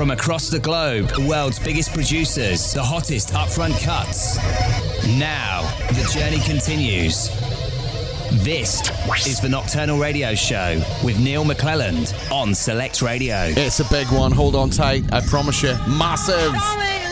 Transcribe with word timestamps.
From 0.00 0.12
across 0.12 0.48
the 0.48 0.58
globe, 0.58 1.08
the 1.08 1.26
world's 1.28 1.58
biggest 1.58 1.92
producers, 1.92 2.72
the 2.72 2.82
hottest 2.82 3.34
upfront 3.34 3.78
cuts. 3.84 4.38
Now, 5.18 5.60
the 5.88 6.10
journey 6.10 6.38
continues. 6.38 7.28
This 8.42 8.80
is 9.26 9.40
the 9.42 9.48
Nocturnal 9.50 9.98
Radio 9.98 10.34
Show 10.34 10.82
with 11.04 11.20
Neil 11.20 11.44
McClelland 11.44 12.14
on 12.32 12.54
Select 12.54 13.02
Radio. 13.02 13.52
It's 13.54 13.80
a 13.80 13.88
big 13.90 14.10
one. 14.10 14.32
Hold 14.32 14.56
on 14.56 14.70
tight. 14.70 15.04
I 15.12 15.20
promise 15.20 15.62
you. 15.62 15.74
Massive. 15.86 17.09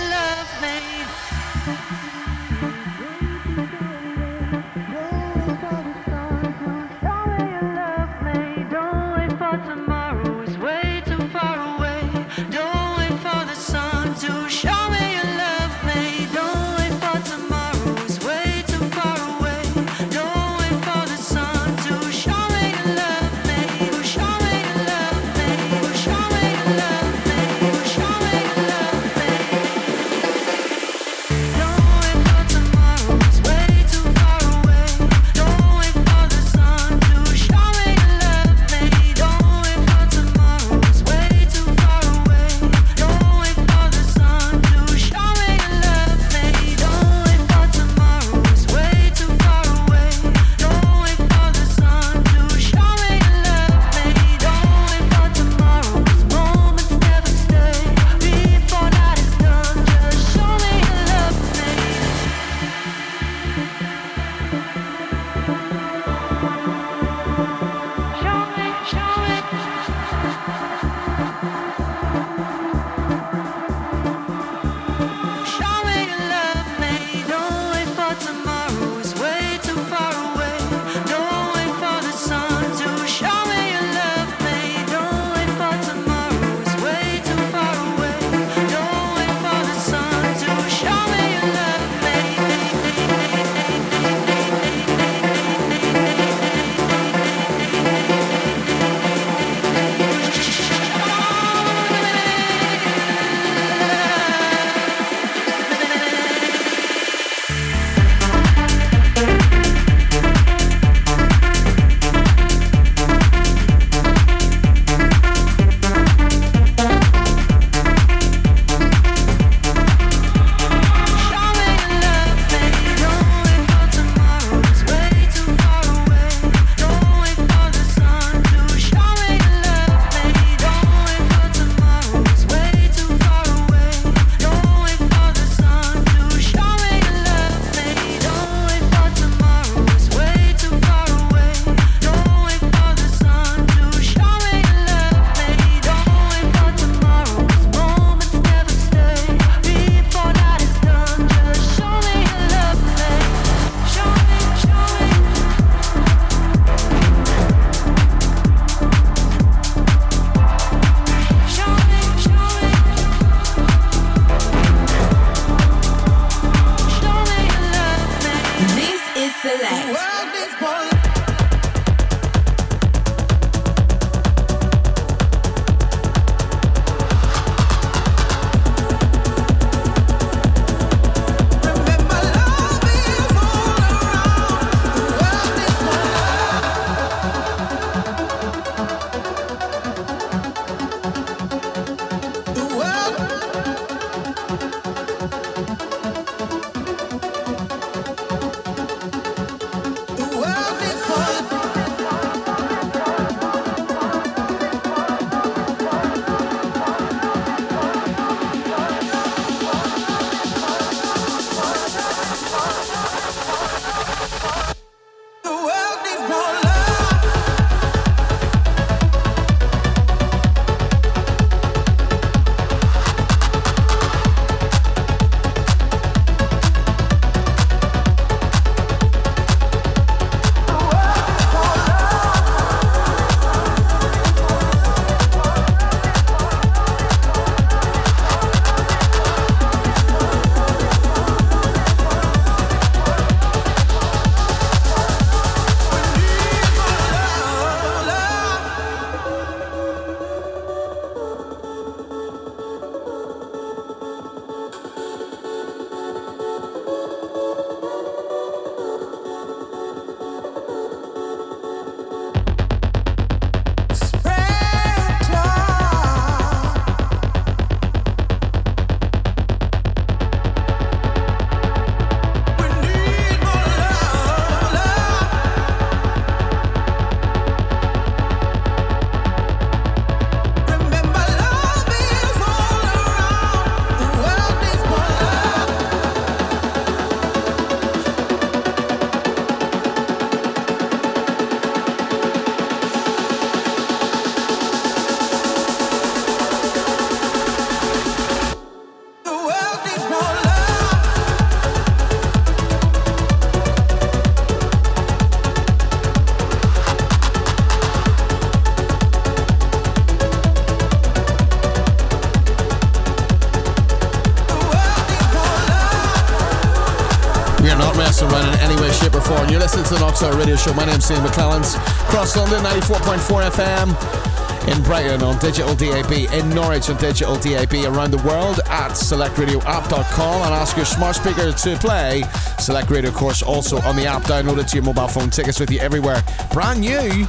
Show. 320.59 320.75
My 320.75 320.85
name's 320.85 321.11
Ian 321.11 321.21
McClelland. 321.23 321.65
Cross 322.11 322.37
London, 322.37 322.63
94.4 322.65 323.51
FM. 323.51 324.69
In 324.69 324.83
Brighton 324.83 325.23
on 325.23 325.39
digital 325.39 325.75
DAB, 325.75 326.13
in 326.13 326.51
Norwich 326.51 326.91
on 326.91 326.97
digital 326.99 327.37
DAB, 327.37 327.73
around 327.87 328.11
the 328.11 328.23
world 328.27 328.61
at 328.67 328.91
selectradioapp.com 328.91 330.43
and 330.43 330.55
ask 330.55 330.77
your 330.77 330.85
smart 330.85 331.17
speaker 331.17 331.53
to 331.53 331.77
play 331.79 332.23
Select 332.59 332.91
Radio, 332.91 333.09
of 333.09 333.17
course, 333.17 333.43
also 333.43 333.81
on 333.83 333.97
the 333.97 334.05
app. 334.05 334.23
Download 334.23 334.59
it 334.59 334.69
to 334.69 334.77
your 334.77 334.85
mobile 334.85 335.09
phone. 335.09 335.31
Tickets 335.31 335.61
with 335.61 335.71
you 335.71 335.79
everywhere. 335.79 336.23
Brand 336.53 336.81
new, 336.81 337.27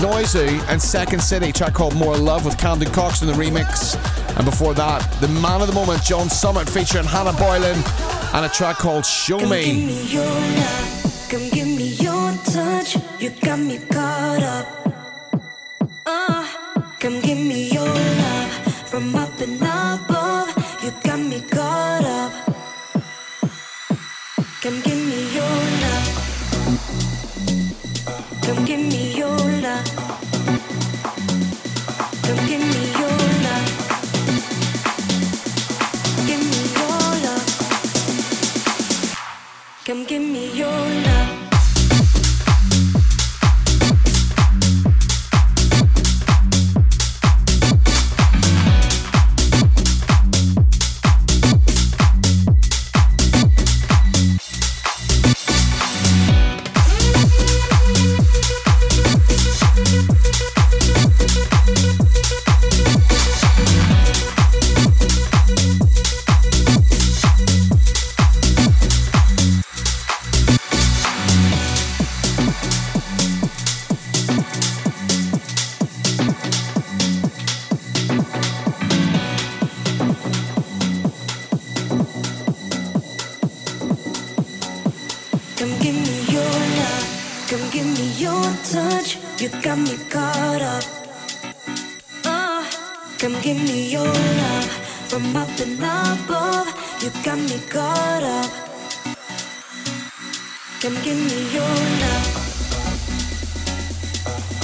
Noisy, 0.00 0.60
and 0.68 0.80
Second 0.80 1.20
City. 1.20 1.50
Track 1.50 1.74
called 1.74 1.96
More 1.96 2.16
Love 2.16 2.44
with 2.44 2.56
Camden 2.58 2.92
Cox 2.92 3.22
in 3.22 3.26
the 3.26 3.34
remix. 3.34 3.96
And 4.36 4.44
before 4.44 4.74
that, 4.74 5.00
the 5.20 5.28
man 5.28 5.62
of 5.62 5.66
the 5.66 5.74
moment, 5.74 6.02
John 6.02 6.28
Summit, 6.28 6.68
featuring 6.68 7.04
Hannah 7.04 7.32
Boylan, 7.32 7.82
and 8.34 8.44
a 8.44 8.48
track 8.48 8.76
called 8.76 9.04
Show 9.06 9.38
Me. 9.38 9.86
You 13.26 13.32
got 13.40 13.58
me 13.58 13.76
caught 13.90 14.42
up. 14.44 14.75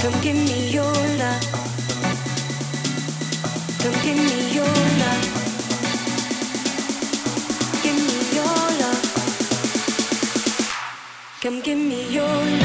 Come 0.03 0.19
give 0.21 0.35
me 0.35 0.69
your 0.69 0.83
love. 0.83 1.43
Come 3.79 3.95
give 4.03 4.17
me 4.17 4.53
your 4.53 4.75
love. 4.99 5.25
Give 7.81 7.95
me 7.95 8.17
your 8.35 8.57
love. 8.81 9.03
Come 11.41 11.61
give 11.61 11.77
me 11.77 12.13
your 12.13 12.27
love. 12.27 12.62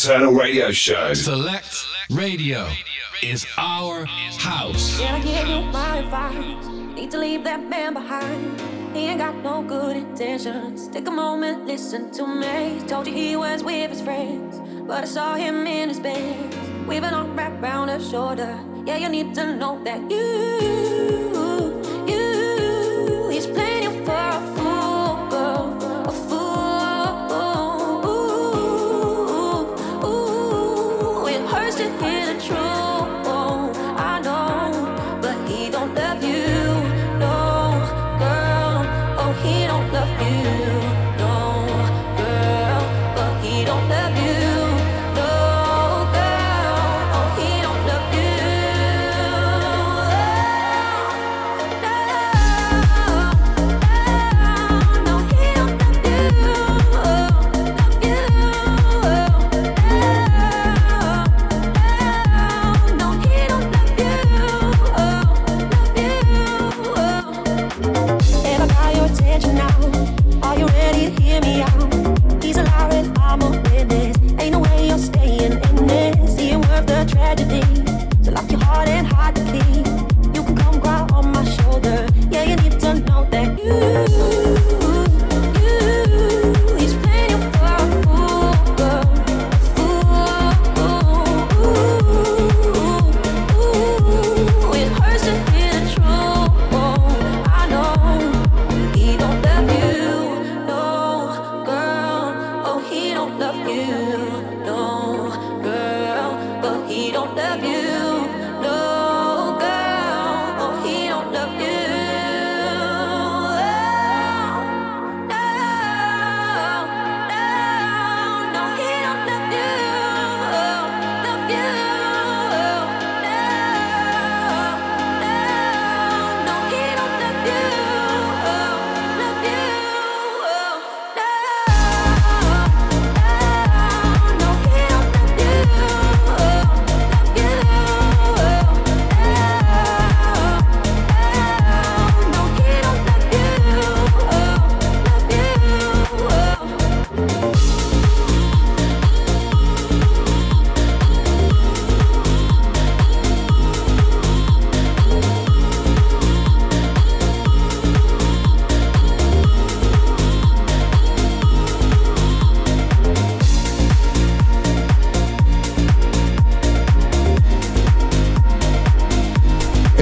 Nocturnal 0.00 0.32
Radio 0.32 0.70
Show. 0.70 1.12
Select 1.12 1.84
Radio 2.08 2.66
is 3.22 3.46
our 3.58 4.06
house. 4.06 4.98
Can 4.98 5.14
I 5.14 5.22
give 5.22 5.46
you 5.46 5.60
my 5.70 5.98
advice? 5.98 6.66
Need 6.94 7.10
to 7.10 7.18
leave 7.18 7.44
that 7.44 7.62
man 7.62 7.92
behind. 7.92 8.58
He 8.96 9.08
ain't 9.08 9.18
got 9.18 9.36
no 9.42 9.62
good 9.62 9.98
intentions. 9.98 10.88
Take 10.88 11.06
a 11.06 11.10
moment, 11.10 11.66
listen 11.66 12.10
to 12.12 12.26
me. 12.26 12.80
Told 12.88 13.08
you 13.08 13.12
he 13.12 13.36
was 13.36 13.62
with 13.62 13.90
his 13.90 14.00
friends, 14.00 14.58
but 14.86 15.04
I 15.04 15.06
saw 15.06 15.34
him 15.34 15.66
in 15.66 15.90
his 15.90 16.00
bed. 16.00 16.54
Weaving 16.86 17.12
on 17.12 17.36
wrapped 17.36 17.62
around 17.62 17.88
her 17.88 18.00
shoulder. 18.00 18.58
Yeah, 18.86 18.96
you 18.96 19.10
need 19.10 19.34
to 19.34 19.54
know 19.54 19.84
that 19.84 20.00
you, 20.10 20.16
you, 20.16 20.99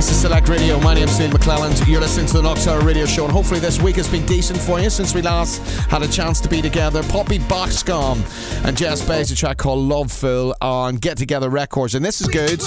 Select 0.07 0.49
Radio. 0.49 0.79
My 0.81 0.95
name's 0.95 1.19
Neil 1.19 1.31
McClelland. 1.31 1.87
You're 1.89 2.01
listening 2.01 2.27
to 2.27 2.35
the 2.35 2.43
Nocturnal 2.43 2.87
Radio 2.87 3.05
Show, 3.05 3.25
and 3.25 3.33
hopefully 3.33 3.59
this 3.59 3.81
week 3.81 3.97
has 3.97 4.09
been 4.09 4.25
decent 4.27 4.59
for 4.61 4.79
you 4.79 4.91
since 4.91 5.15
we 5.15 5.23
last 5.23 5.61
had 5.87 6.03
a 6.03 6.09
chance 6.09 6.41
to 6.41 6.49
be 6.49 6.63
together. 6.63 7.03
Poppy 7.05 7.39
Baskcomb 7.39 8.23
and 8.65 8.77
Jess 8.77 9.07
Bays, 9.07 9.33
a 9.33 9.35
track 9.35 9.57
called 9.57 9.81
Loveful 9.81 10.55
on 10.61 10.97
Get 10.97 11.19
Together 11.19 11.51
Records, 11.51 11.95
and 11.95 12.05
this 12.05 12.21
is 12.21 12.29
good. 12.29 12.63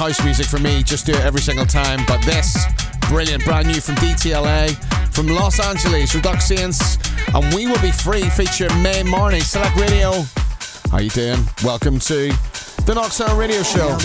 House 0.00 0.24
music 0.24 0.46
for 0.46 0.58
me. 0.58 0.82
Just 0.82 1.04
do 1.04 1.12
it 1.12 1.20
every 1.20 1.42
single 1.42 1.66
time. 1.66 2.00
But 2.08 2.22
this, 2.22 2.56
brilliant, 3.10 3.44
brand 3.44 3.68
new 3.68 3.82
from 3.82 3.96
DTLA, 3.96 4.74
from 5.14 5.26
Los 5.26 5.60
Angeles, 5.60 6.14
Reduxians, 6.14 6.80
and 7.34 7.54
We 7.54 7.66
Will 7.66 7.80
Be 7.82 7.90
Free 7.90 8.26
featuring 8.30 8.82
May 8.82 9.02
Marnie, 9.02 9.42
Select 9.42 9.76
Radio. 9.76 10.24
How 10.90 11.00
you 11.00 11.10
doing? 11.10 11.46
Welcome 11.62 11.98
to 11.98 12.32
the 12.86 12.94
Nocturnal 12.94 13.36
Radio 13.36 13.62
Show. 13.62 13.98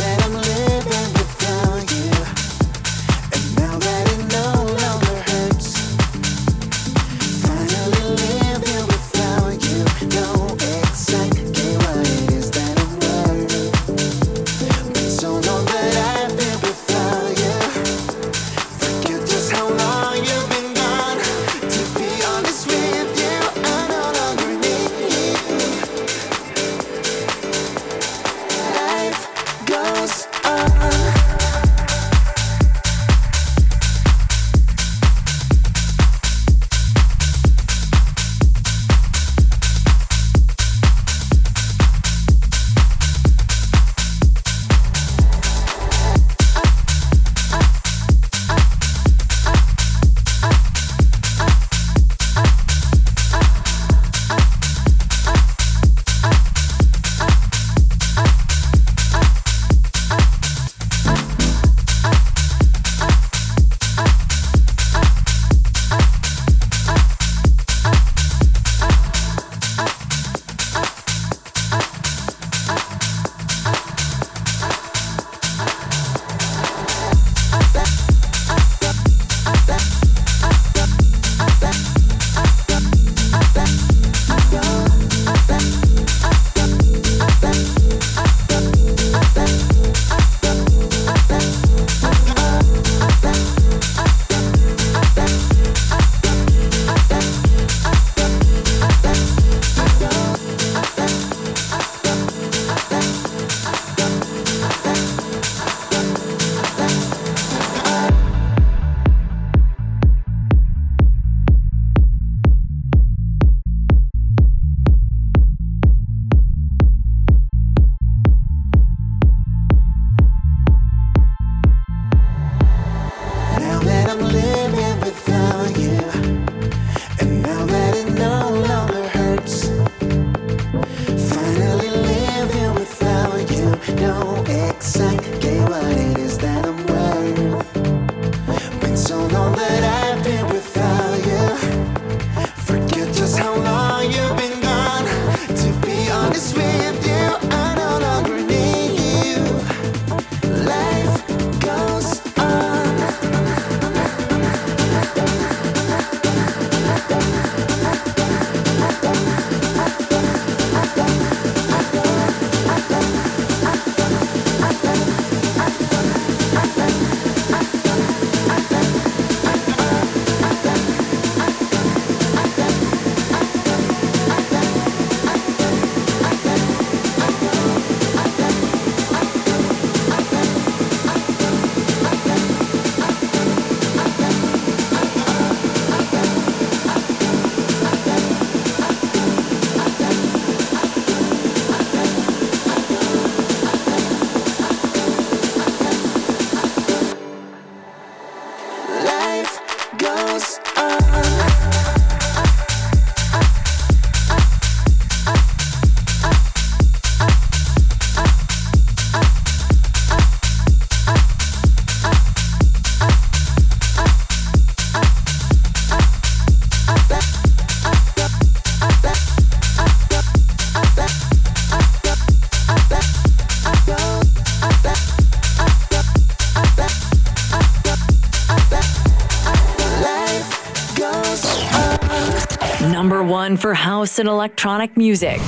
Number 232.96 233.22
one 233.22 233.58
for 233.58 233.74
house 233.74 234.20
and 234.20 234.30
electronic 234.30 234.96
music. 234.96 235.42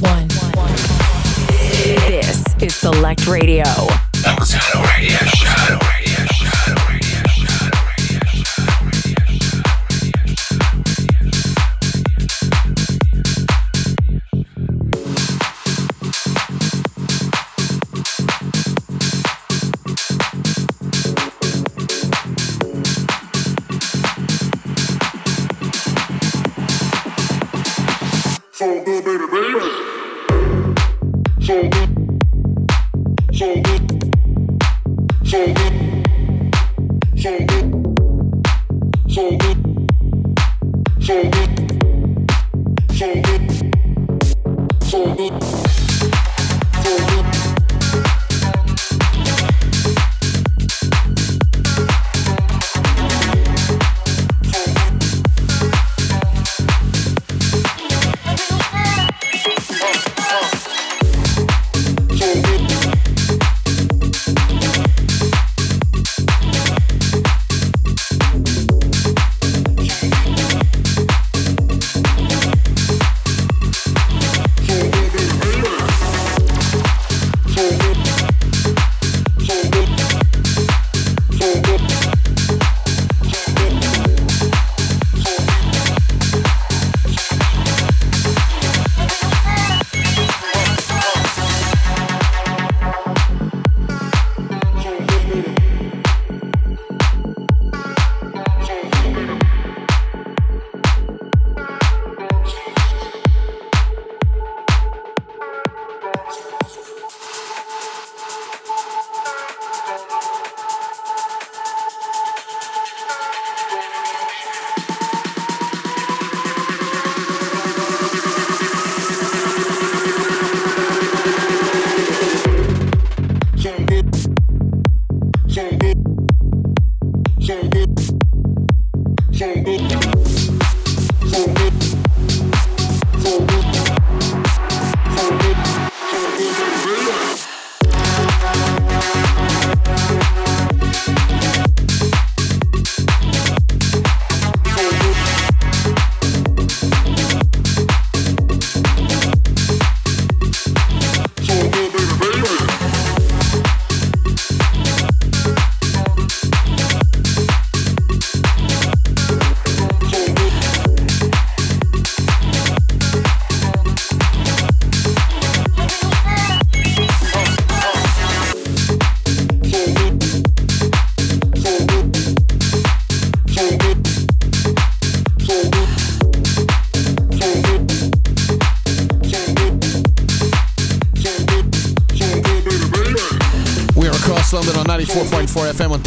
One. 0.00 0.28
This 2.06 2.44
is 2.60 2.74
Select 2.74 3.26
Radio. 3.26 3.64
Nocturnal 4.22 4.86
Radio 4.86 5.16
Show. 5.24 5.93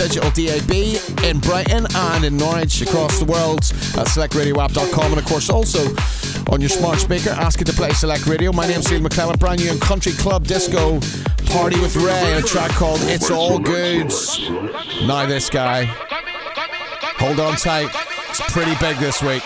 Digital 0.07 0.31
DAB 0.31 0.71
in 1.25 1.39
Brighton 1.39 1.85
and 1.93 2.23
in 2.23 2.37
Norwich 2.37 2.81
across 2.81 3.19
the 3.19 3.25
world 3.25 3.59
at 3.99 4.07
selectradioapp.com 4.07 5.11
and 5.11 5.19
of 5.19 5.25
course 5.25 5.49
also 5.49 5.79
on 6.49 6.61
your 6.61 6.69
smart 6.69 6.99
speaker. 6.99 7.31
Ask 7.31 7.59
it 7.59 7.65
to 7.65 7.73
play 7.73 7.89
Select 7.89 8.25
Radio. 8.25 8.53
My 8.53 8.65
name's 8.65 8.85
Steve 8.85 9.01
McClelland, 9.01 9.37
brand 9.37 9.59
new 9.59 9.69
in 9.69 9.77
Country 9.81 10.13
Club 10.13 10.47
Disco 10.47 11.01
Party 11.47 11.77
with 11.81 11.97
Ray, 11.97 12.37
a 12.37 12.41
track 12.41 12.71
called 12.71 13.01
It's 13.01 13.29
All 13.29 13.59
Good. 13.59 14.13
Now 15.05 15.25
this 15.25 15.49
guy. 15.49 15.83
Hold 17.19 17.41
on 17.41 17.57
tight. 17.57 17.89
It's 18.29 18.39
pretty 18.53 18.75
big 18.79 18.95
this 18.97 19.21
week. 19.21 19.43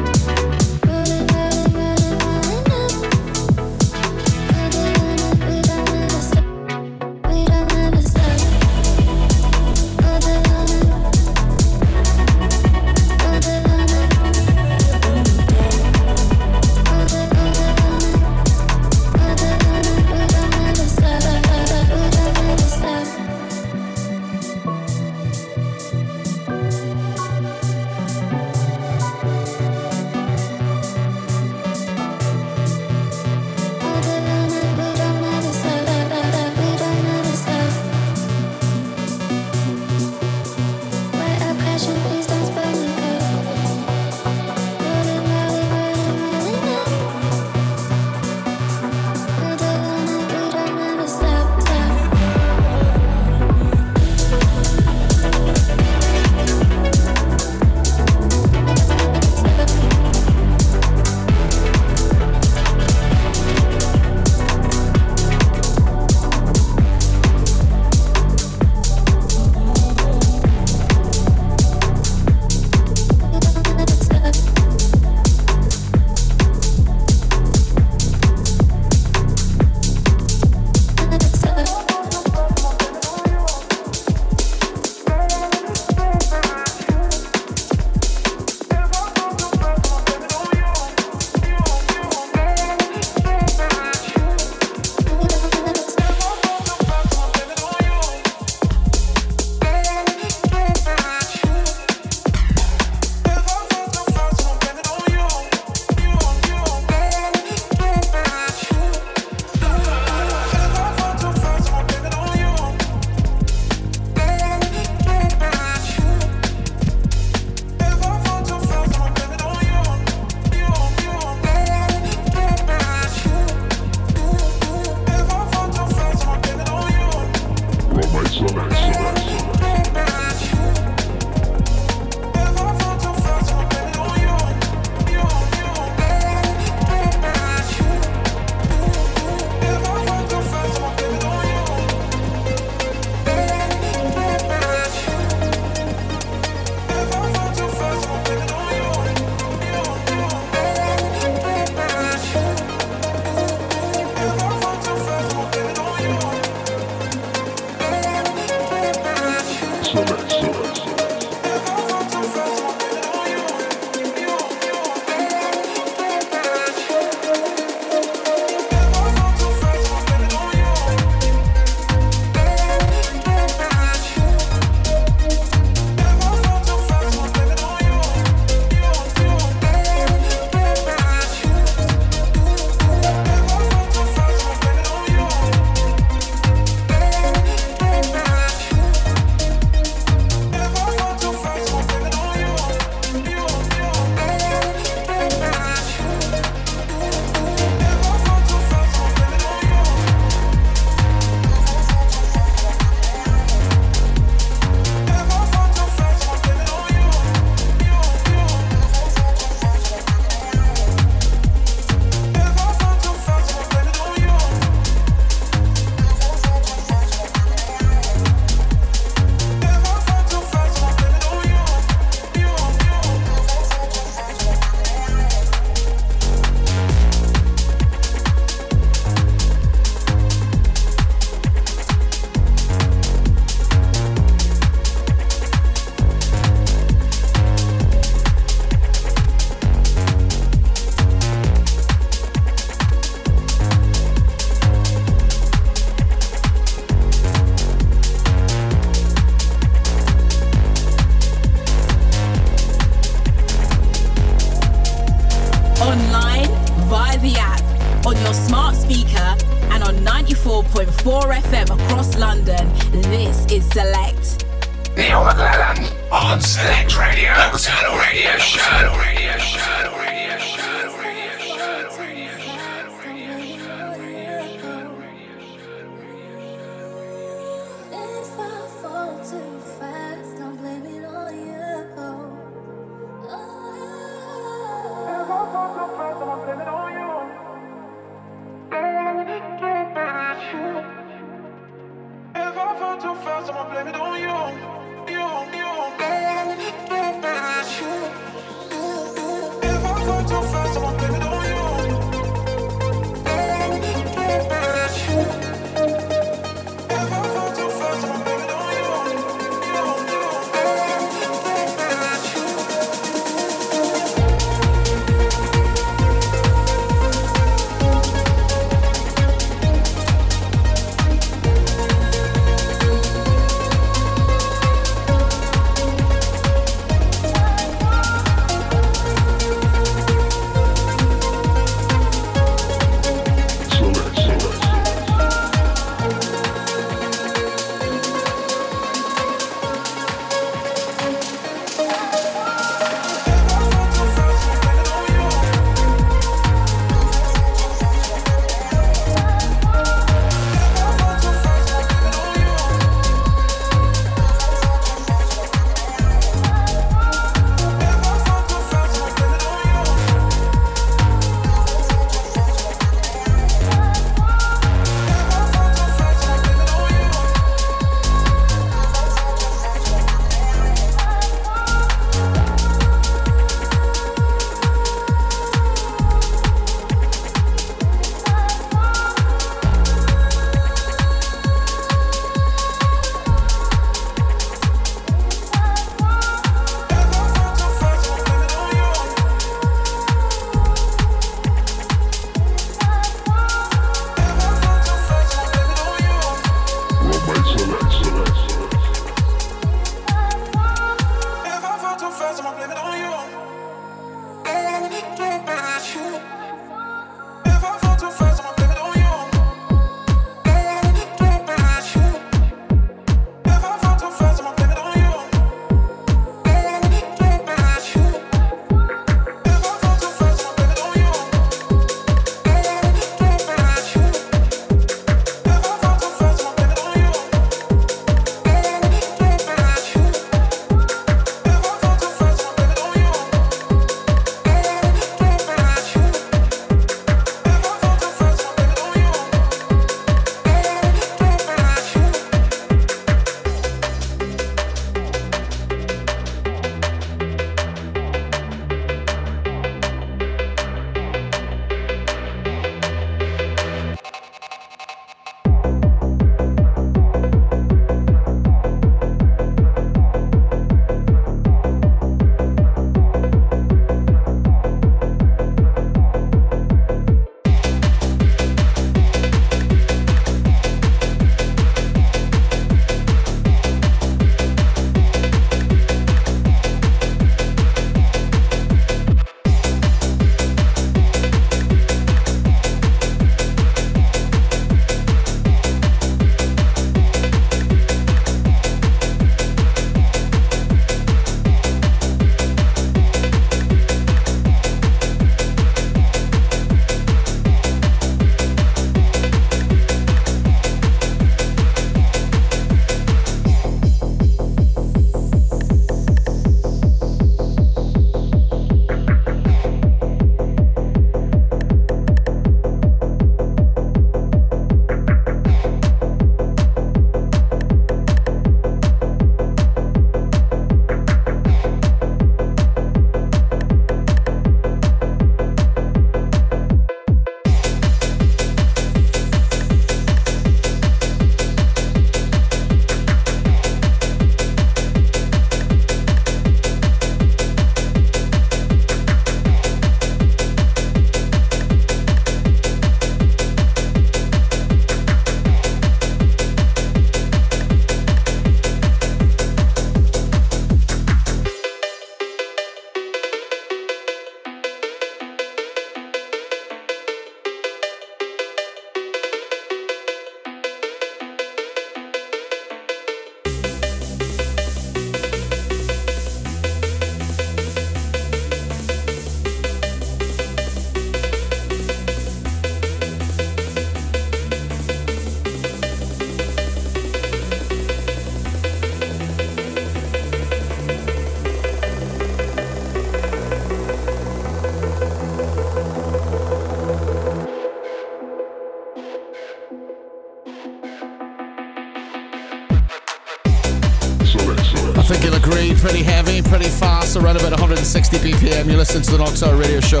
Pretty 596.58 596.70
fast, 596.70 597.16
around 597.16 597.36
about 597.36 597.50
160 597.50 598.16
BPM. 598.16 598.66
You're 598.66 598.78
listening 598.78 599.02
to 599.02 599.10
the 599.10 599.18
Knox 599.18 599.42
Radio 599.42 599.78
Show. 599.78 600.00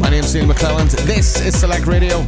My 0.00 0.10
name's 0.10 0.34
Neil 0.34 0.46
McClelland. 0.46 0.90
This 1.06 1.40
is 1.40 1.56
Select 1.56 1.86
Radio. 1.86 2.26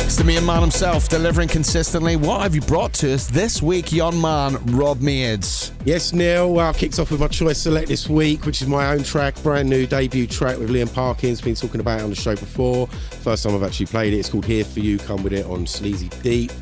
It's 0.00 0.16
the 0.16 0.24
main 0.24 0.44
man 0.44 0.60
himself, 0.60 1.08
delivering 1.08 1.48
consistently. 1.48 2.16
What 2.16 2.42
have 2.42 2.54
you 2.54 2.60
brought 2.60 2.92
to 2.94 3.14
us 3.14 3.26
this 3.26 3.62
week, 3.62 3.90
young 3.90 4.20
man, 4.20 4.58
Rob 4.66 5.00
Meads? 5.00 5.72
Yes, 5.86 6.12
Neil. 6.12 6.52
Well, 6.52 6.68
I 6.68 6.74
kicked 6.74 6.98
off 6.98 7.10
with 7.10 7.20
my 7.20 7.28
choice 7.28 7.56
select 7.56 7.88
this 7.88 8.06
week, 8.06 8.44
which 8.44 8.60
is 8.60 8.68
my 8.68 8.92
own 8.92 9.02
track, 9.02 9.42
brand 9.42 9.70
new 9.70 9.86
debut 9.86 10.26
track 10.26 10.58
with 10.58 10.68
Liam 10.68 10.92
Parkins. 10.92 11.40
Been 11.40 11.54
talking 11.54 11.80
about 11.80 12.00
it 12.00 12.02
on 12.02 12.10
the 12.10 12.16
show 12.16 12.36
before. 12.36 12.86
First 12.86 13.44
time 13.44 13.54
I've 13.54 13.62
actually 13.62 13.86
played 13.86 14.12
it. 14.12 14.18
It's 14.18 14.28
called 14.28 14.44
Here 14.44 14.64
for 14.64 14.80
You. 14.80 14.98
Come 14.98 15.22
with 15.22 15.32
it 15.32 15.46
on 15.46 15.66
Sleazy 15.66 16.10
Deep. 16.22 16.52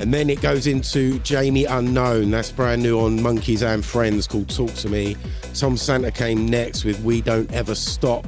And 0.00 0.12
then 0.12 0.28
it 0.28 0.40
goes 0.40 0.66
into 0.66 1.20
Jamie 1.20 1.66
Unknown. 1.66 2.30
That's 2.30 2.50
brand 2.50 2.82
new 2.82 2.98
on 2.98 3.22
Monkeys 3.22 3.62
and 3.62 3.84
Friends 3.84 4.26
called 4.26 4.48
Talk 4.48 4.72
to 4.74 4.88
Me. 4.88 5.14
Tom 5.54 5.76
Santa 5.76 6.10
came 6.10 6.46
next 6.46 6.84
with 6.84 7.00
We 7.02 7.20
Don't 7.20 7.50
Ever 7.52 7.74
Stop. 7.74 8.26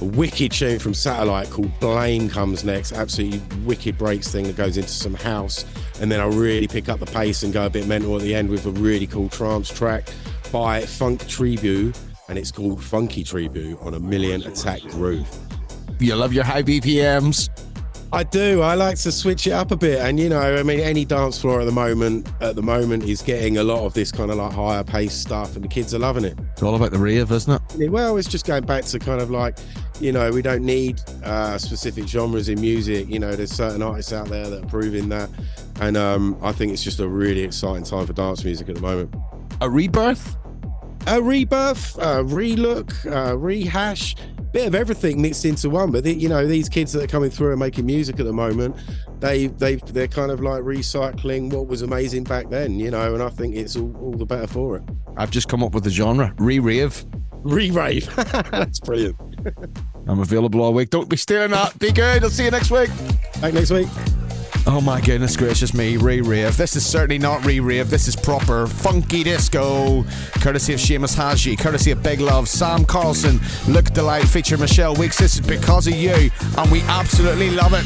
A 0.00 0.04
wicked 0.04 0.52
tune 0.52 0.78
from 0.78 0.92
Satellite 0.92 1.50
called 1.50 1.78
Blame 1.78 2.28
comes 2.28 2.64
next. 2.64 2.92
Absolutely 2.92 3.40
wicked 3.64 3.96
breaks 3.96 4.30
thing 4.30 4.44
that 4.44 4.56
goes 4.56 4.76
into 4.76 4.88
some 4.88 5.14
house. 5.14 5.64
And 6.00 6.10
then 6.10 6.20
I 6.20 6.26
really 6.26 6.66
pick 6.66 6.88
up 6.88 7.00
the 7.00 7.06
pace 7.06 7.42
and 7.42 7.52
go 7.52 7.66
a 7.66 7.70
bit 7.70 7.86
mental 7.86 8.16
at 8.16 8.22
the 8.22 8.34
end 8.34 8.48
with 8.48 8.66
a 8.66 8.70
really 8.70 9.06
cool 9.06 9.28
trance 9.28 9.68
track 9.68 10.08
by 10.50 10.84
Funk 10.84 11.26
Tribute. 11.28 11.98
And 12.28 12.38
it's 12.38 12.50
called 12.50 12.82
Funky 12.82 13.22
Tribute 13.22 13.78
on 13.80 13.94
a 13.94 14.00
Million 14.00 14.42
Attack 14.44 14.82
Groove. 14.82 15.28
You 16.00 16.16
love 16.16 16.32
your 16.32 16.44
high 16.44 16.62
BPMs. 16.62 17.48
I 18.14 18.22
do. 18.22 18.62
I 18.62 18.76
like 18.76 18.96
to 18.98 19.10
switch 19.10 19.48
it 19.48 19.50
up 19.50 19.72
a 19.72 19.76
bit, 19.76 19.98
and 19.98 20.20
you 20.20 20.28
know, 20.28 20.40
I 20.40 20.62
mean, 20.62 20.78
any 20.78 21.04
dance 21.04 21.40
floor 21.40 21.60
at 21.60 21.64
the 21.64 21.72
moment, 21.72 22.28
at 22.40 22.54
the 22.54 22.62
moment, 22.62 23.02
is 23.02 23.22
getting 23.22 23.58
a 23.58 23.64
lot 23.64 23.84
of 23.84 23.92
this 23.92 24.12
kind 24.12 24.30
of 24.30 24.36
like 24.36 24.52
higher 24.52 24.84
paced 24.84 25.20
stuff, 25.20 25.56
and 25.56 25.64
the 25.64 25.68
kids 25.68 25.92
are 25.94 25.98
loving 25.98 26.24
it. 26.24 26.38
It's 26.52 26.62
all 26.62 26.76
about 26.76 26.92
the 26.92 26.98
rave, 26.98 27.32
isn't 27.32 27.60
it? 27.76 27.90
Well, 27.90 28.16
it's 28.16 28.28
just 28.28 28.46
going 28.46 28.66
back 28.66 28.84
to 28.84 29.00
kind 29.00 29.20
of 29.20 29.32
like, 29.32 29.58
you 30.00 30.12
know, 30.12 30.30
we 30.30 30.42
don't 30.42 30.62
need 30.62 31.00
uh, 31.24 31.58
specific 31.58 32.06
genres 32.06 32.48
in 32.48 32.60
music. 32.60 33.08
You 33.08 33.18
know, 33.18 33.34
there's 33.34 33.50
certain 33.50 33.82
artists 33.82 34.12
out 34.12 34.28
there 34.28 34.48
that 34.48 34.62
are 34.62 34.68
proving 34.68 35.08
that, 35.08 35.28
and 35.80 35.96
um, 35.96 36.38
I 36.40 36.52
think 36.52 36.72
it's 36.72 36.84
just 36.84 37.00
a 37.00 37.08
really 37.08 37.42
exciting 37.42 37.82
time 37.82 38.06
for 38.06 38.12
dance 38.12 38.44
music 38.44 38.68
at 38.68 38.76
the 38.76 38.80
moment. 38.80 39.12
A 39.60 39.68
rebirth? 39.68 40.36
A 41.08 41.20
rebirth, 41.20 41.98
a 41.98 42.22
relook, 42.22 42.92
a 43.06 43.36
rehash, 43.36 44.14
bit 44.54 44.68
of 44.68 44.74
everything 44.74 45.20
mixed 45.20 45.44
into 45.44 45.68
one. 45.68 45.90
But 45.90 46.04
the, 46.04 46.14
you 46.14 46.28
know, 46.28 46.46
these 46.46 46.68
kids 46.68 46.92
that 46.92 47.02
are 47.02 47.08
coming 47.08 47.28
through 47.28 47.50
and 47.50 47.58
making 47.58 47.84
music 47.84 48.20
at 48.20 48.24
the 48.24 48.32
moment, 48.32 48.76
they 49.20 49.48
they 49.48 49.76
they're 49.76 50.08
kind 50.08 50.30
of 50.30 50.40
like 50.40 50.62
recycling 50.62 51.52
what 51.52 51.66
was 51.66 51.82
amazing 51.82 52.24
back 52.24 52.48
then. 52.48 52.78
You 52.78 52.90
know, 52.90 53.12
and 53.12 53.22
I 53.22 53.28
think 53.28 53.56
it's 53.56 53.76
all, 53.76 53.94
all 53.96 54.12
the 54.12 54.24
better 54.24 54.46
for 54.46 54.76
it. 54.76 54.84
I've 55.16 55.30
just 55.30 55.48
come 55.48 55.62
up 55.62 55.74
with 55.74 55.84
the 55.84 55.90
genre 55.90 56.32
re-rave. 56.38 57.04
Re-rave, 57.42 58.14
that's 58.50 58.80
brilliant. 58.80 59.16
I'm 60.06 60.20
available 60.20 60.62
all 60.62 60.72
week. 60.72 60.88
Don't 60.88 61.10
be 61.10 61.16
stealing 61.16 61.50
that. 61.50 61.78
Be 61.78 61.92
good. 61.92 62.24
I'll 62.24 62.30
see 62.30 62.44
you 62.44 62.50
next 62.50 62.70
week. 62.70 62.88
Back 63.42 63.52
next 63.52 63.70
week. 63.70 63.88
Oh 64.66 64.80
my 64.80 65.00
goodness 65.00 65.36
gracious 65.36 65.74
me, 65.74 65.98
re 65.98 66.22
rave. 66.22 66.56
This 66.56 66.74
is 66.74 66.86
certainly 66.86 67.18
not 67.18 67.44
re 67.44 67.60
rave, 67.60 67.90
this 67.90 68.08
is 68.08 68.16
proper 68.16 68.66
funky 68.66 69.22
disco. 69.22 70.04
Courtesy 70.40 70.72
of 70.72 70.80
Seamus 70.80 71.14
Haji, 71.14 71.54
courtesy 71.56 71.90
of 71.90 72.02
Big 72.02 72.20
Love, 72.20 72.48
Sam 72.48 72.84
Carlson, 72.84 73.40
Look 73.68 73.86
Delight, 73.86 74.24
feature 74.24 74.56
Michelle 74.56 74.94
Weeks. 74.94 75.18
This 75.18 75.34
is 75.34 75.40
because 75.42 75.86
of 75.86 75.94
you, 75.94 76.30
and 76.56 76.70
we 76.72 76.80
absolutely 76.82 77.50
love 77.50 77.74
it. 77.74 77.84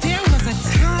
There 0.00 0.20
was 0.22 0.46
a 0.46 0.78
time 0.78 0.93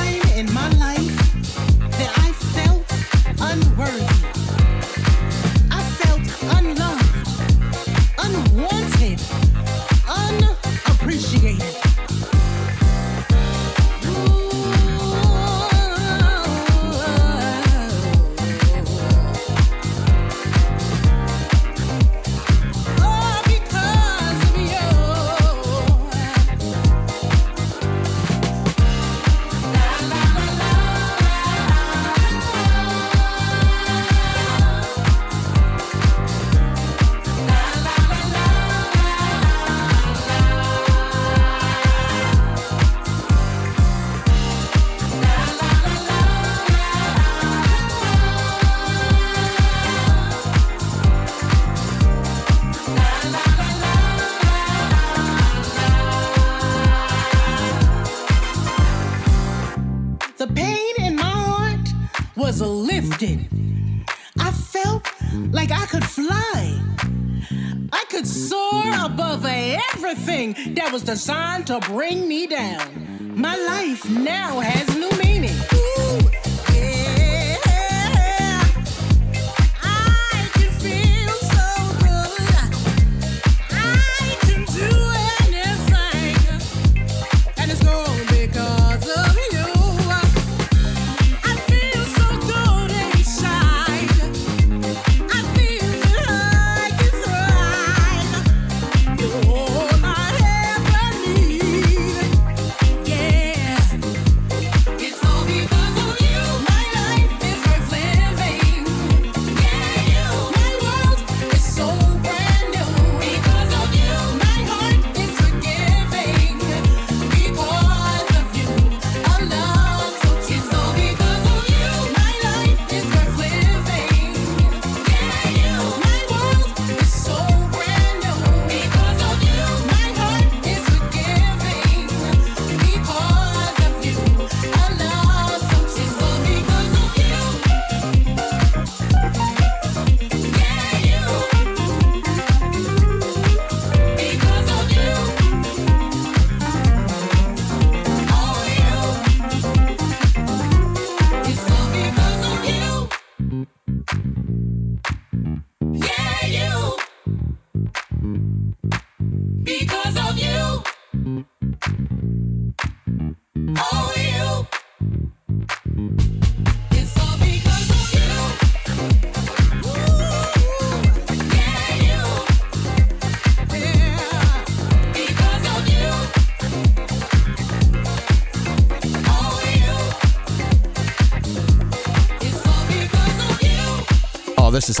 everything 70.44 70.74
that 70.74 70.92
was 70.92 71.02
designed 71.02 71.66
to 71.66 71.80
bring 71.80 72.28
me 72.28 72.46
down. 72.46 73.40
My 73.40 73.56
life 73.56 74.08
now 74.08 74.60
has 74.60 74.96
new 74.96 75.10
meaning. 75.22 75.73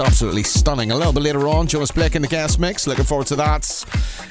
absolutely 0.00 0.42
stunning. 0.42 0.90
A 0.90 0.96
little 0.96 1.12
bit 1.12 1.22
later 1.22 1.46
on, 1.46 1.68
Jonas 1.68 1.92
Blake 1.92 2.16
in 2.16 2.22
the 2.22 2.28
guest 2.28 2.58
mix. 2.58 2.86
Looking 2.86 3.04
forward 3.04 3.28
to 3.28 3.36
that. 3.36 3.64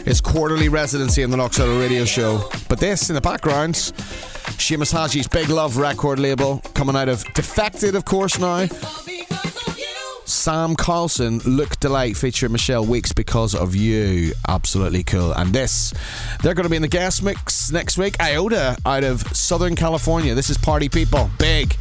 His 0.03 0.19
quarterly 0.19 0.67
residency 0.67 1.21
in 1.21 1.31
the 1.31 1.37
Nocturnal 1.37 1.79
Radio 1.79 2.03
Show. 2.03 2.49
But 2.67 2.79
this 2.79 3.09
in 3.09 3.15
the 3.15 3.21
background, 3.21 3.75
Seamus 3.75 4.91
Haji's 4.91 5.27
Big 5.27 5.49
Love 5.49 5.77
record 5.77 6.19
label 6.19 6.59
coming 6.73 6.95
out 6.95 7.07
of 7.07 7.23
Defected, 7.33 7.95
of 7.95 8.03
course, 8.03 8.39
now. 8.39 8.67
Sam 10.25 10.75
Carlson, 10.75 11.39
Look 11.45 11.79
Delight 11.79 12.17
featuring 12.17 12.51
Michelle 12.51 12.85
Weeks 12.85 13.13
because 13.13 13.55
of 13.55 13.75
you. 13.75 14.33
Absolutely 14.47 15.03
cool. 15.03 15.31
And 15.33 15.53
this, 15.53 15.93
they're 16.41 16.55
going 16.55 16.65
to 16.65 16.69
be 16.69 16.77
in 16.77 16.81
the 16.81 16.87
guest 16.89 17.23
mix 17.23 17.71
next 17.71 17.97
week. 17.97 18.19
Iota 18.21 18.77
out 18.85 19.03
of 19.03 19.21
Southern 19.35 19.75
California. 19.75 20.33
This 20.33 20.49
is 20.49 20.57
Party 20.57 20.89
People. 20.89 21.29
Big. 21.39 21.77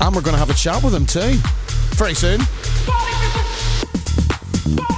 And 0.00 0.14
we're 0.14 0.22
going 0.22 0.34
to 0.34 0.40
have 0.40 0.50
a 0.50 0.54
chat 0.54 0.82
with 0.82 0.92
them 0.92 1.06
too. 1.06 1.38
Very 1.96 2.14
soon. 2.14 2.40
Boom! 4.66 4.95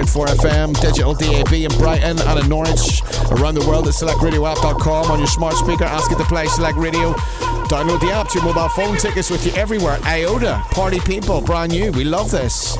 101.4 0.00 0.26
FM, 0.36 0.80
digital 0.80 1.14
DAB 1.14 1.52
in 1.52 1.78
Brighton 1.78 2.18
and 2.20 2.40
in 2.40 2.48
Norwich. 2.48 3.02
Around 3.32 3.54
the 3.54 3.64
world 3.68 3.86
at 3.86 3.94
selectradioapp.com. 3.94 5.10
On 5.10 5.18
your 5.18 5.26
smart 5.26 5.54
speaker, 5.54 5.84
ask 5.84 6.10
it 6.10 6.18
to 6.18 6.24
play 6.24 6.46
Select 6.46 6.78
Radio. 6.78 7.12
Download 7.68 8.00
the 8.00 8.10
app 8.10 8.28
to 8.28 8.38
your 8.38 8.44
mobile 8.46 8.68
phone. 8.70 8.96
Tickets 8.96 9.30
with 9.30 9.44
you 9.44 9.52
everywhere. 9.52 9.98
IOTA, 10.04 10.62
party 10.70 11.00
people, 11.00 11.40
brand 11.40 11.72
new. 11.72 11.92
We 11.92 12.04
love 12.04 12.30
this. 12.30 12.76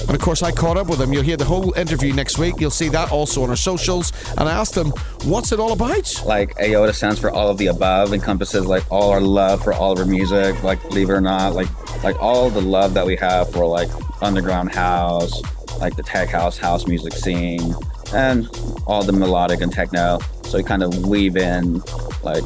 And 0.00 0.14
of 0.14 0.20
course, 0.20 0.42
I 0.42 0.52
caught 0.52 0.76
up 0.76 0.88
with 0.88 0.98
them. 0.98 1.12
You'll 1.12 1.24
hear 1.24 1.36
the 1.36 1.44
whole 1.44 1.72
interview 1.72 2.12
next 2.12 2.38
week. 2.38 2.54
You'll 2.60 2.70
see 2.70 2.88
that 2.90 3.10
also 3.10 3.42
on 3.42 3.50
our 3.50 3.56
socials. 3.56 4.12
And 4.36 4.48
I 4.48 4.52
asked 4.52 4.74
them, 4.74 4.90
what's 5.24 5.50
it 5.52 5.58
all 5.58 5.72
about? 5.72 6.22
Like, 6.24 6.56
IOTA 6.60 6.92
stands 6.92 7.18
for 7.18 7.30
all 7.30 7.48
of 7.48 7.58
the 7.58 7.68
above, 7.68 8.12
encompasses 8.12 8.66
like 8.66 8.84
all 8.92 9.10
our 9.10 9.20
love 9.20 9.64
for 9.64 9.72
all 9.72 9.92
of 9.92 9.98
our 9.98 10.04
music, 10.04 10.62
like, 10.62 10.80
believe 10.82 11.08
it 11.08 11.14
or 11.14 11.20
not, 11.20 11.54
like, 11.54 11.68
like 12.04 12.20
all 12.22 12.50
the 12.50 12.60
love 12.60 12.94
that 12.94 13.04
we 13.04 13.16
have 13.16 13.50
for 13.50 13.66
like 13.66 13.88
underground 14.22 14.72
house, 14.72 15.42
like 15.78 15.96
the 15.96 16.02
tech 16.02 16.28
house, 16.28 16.58
house 16.58 16.86
music 16.86 17.12
scene, 17.12 17.74
and 18.14 18.48
all 18.86 19.02
the 19.02 19.12
melodic 19.12 19.60
and 19.60 19.72
techno. 19.72 20.18
So 20.44 20.58
we 20.58 20.64
kind 20.64 20.82
of 20.82 21.06
weave 21.06 21.36
in 21.36 21.82
like 22.22 22.44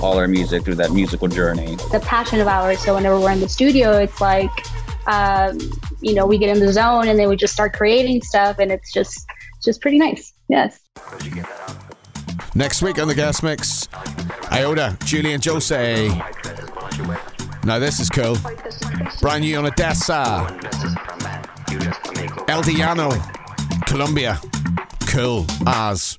all 0.00 0.18
our 0.18 0.26
music 0.28 0.64
through 0.64 0.76
that 0.76 0.90
musical 0.92 1.28
journey. 1.28 1.76
the 1.92 2.00
passion 2.04 2.40
of 2.40 2.48
ours. 2.48 2.80
So 2.80 2.94
whenever 2.94 3.20
we're 3.20 3.30
in 3.32 3.40
the 3.40 3.48
studio, 3.48 3.98
it's 3.98 4.20
like, 4.20 4.50
um, 5.06 5.58
you 6.00 6.14
know, 6.14 6.26
we 6.26 6.38
get 6.38 6.48
in 6.54 6.64
the 6.64 6.72
zone 6.72 7.08
and 7.08 7.18
then 7.18 7.28
we 7.28 7.36
just 7.36 7.52
start 7.52 7.72
creating 7.72 8.22
stuff, 8.22 8.58
and 8.58 8.72
it's 8.72 8.92
just 8.92 9.26
just 9.62 9.80
pretty 9.80 9.98
nice. 9.98 10.32
Yes. 10.48 10.80
Next 12.54 12.82
week 12.82 12.98
on 12.98 13.08
the 13.08 13.14
Gas 13.14 13.42
mix, 13.42 13.88
Iota, 14.50 14.96
Julian 15.04 15.40
Jose. 15.42 16.08
Now 17.64 17.78
this 17.78 18.00
is 18.00 18.10
cool. 18.10 18.36
Brand 19.20 19.42
new 19.44 19.56
on 19.56 19.66
Adesso. 19.66 20.46
El 22.52 22.60
Diano, 22.60 23.08
Colombia. 23.86 24.38
Cool 25.10 25.46
as. 25.64 26.18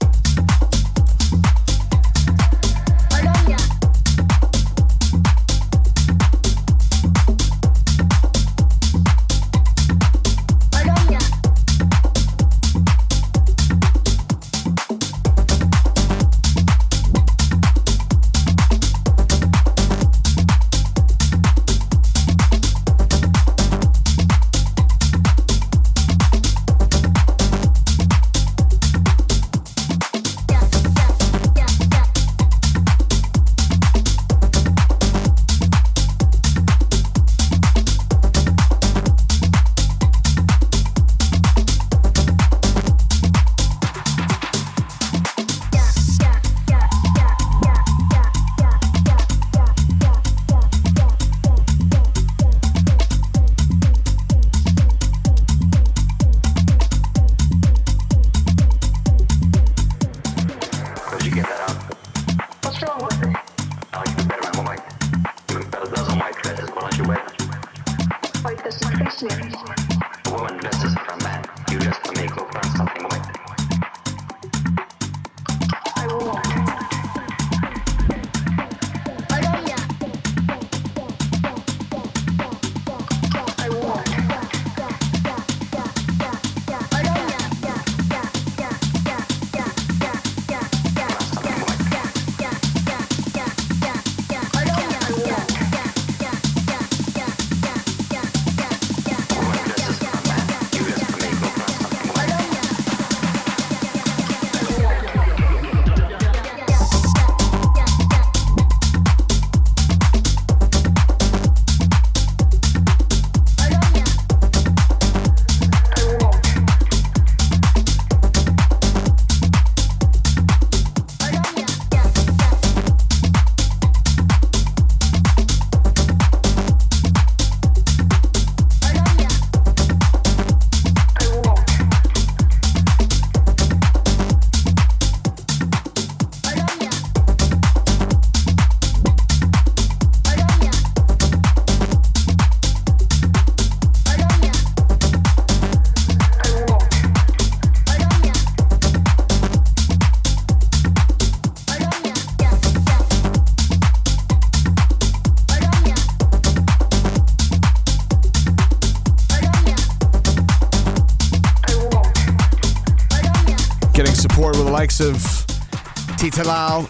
of 165.03 165.45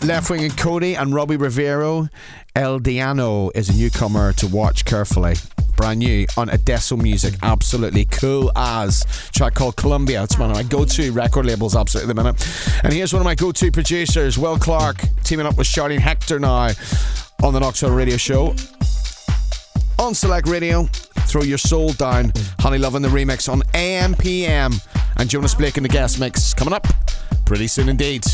left 0.04 0.30
wing, 0.30 0.44
and 0.44 0.56
Cody, 0.56 0.96
and 0.96 1.14
Robbie 1.14 1.38
Rivera. 1.38 2.10
El 2.56 2.80
Diano 2.80 3.50
is 3.56 3.70
a 3.70 3.74
newcomer 3.74 4.34
to 4.34 4.48
watch 4.48 4.86
carefully. 4.86 5.36
Brand 5.76 6.00
new 6.00 6.28
on 6.38 6.50
Adesso 6.50 6.96
Music, 6.96 7.34
absolutely 7.42 8.06
cool 8.06 8.52
as 8.56 9.04
track 9.32 9.56
called 9.56 9.76
Columbia. 9.76 10.24
It's 10.24 10.38
one 10.38 10.52
of 10.52 10.56
my 10.56 10.64
go-to 10.64 11.12
record 11.12 11.48
labels, 11.48 11.76
absolutely 11.76 12.14
the 12.14 12.24
minute. 12.24 12.48
And 12.84 12.94
here's 12.94 13.14
one 13.14 13.22
of 13.22 13.26
my 13.26 13.36
go-to 13.36 13.72
producers, 13.72 14.38
Will 14.38 14.60
Clark, 14.60 14.98
teaming 15.24 15.48
up 15.48 15.58
with 15.58 15.68
Sharding 15.68 16.00
Hector 16.00 16.40
now 16.40 16.70
on 17.42 17.54
the 17.54 17.60
Knoxville 17.60 17.96
Radio 17.96 18.18
Show. 18.18 18.56
On 19.98 20.14
Select 20.14 20.48
Radio, 20.48 20.84
throw 21.28 21.42
your 21.42 21.58
soul 21.58 21.94
down. 21.94 22.32
Honey 22.60 22.78
Love 22.78 22.94
in 22.96 23.02
the 23.02 23.10
remix 23.10 23.52
on 23.52 23.62
AMPM, 23.74 24.86
and 25.18 25.30
Jonas 25.30 25.56
Blake 25.56 25.78
in 25.78 25.84
the 25.84 25.90
guest 25.90 26.20
mix 26.20 26.54
coming 26.54 26.74
up. 26.74 26.86
Pretty 27.54 27.68
soon 27.68 27.88
indeed. 27.88 28.26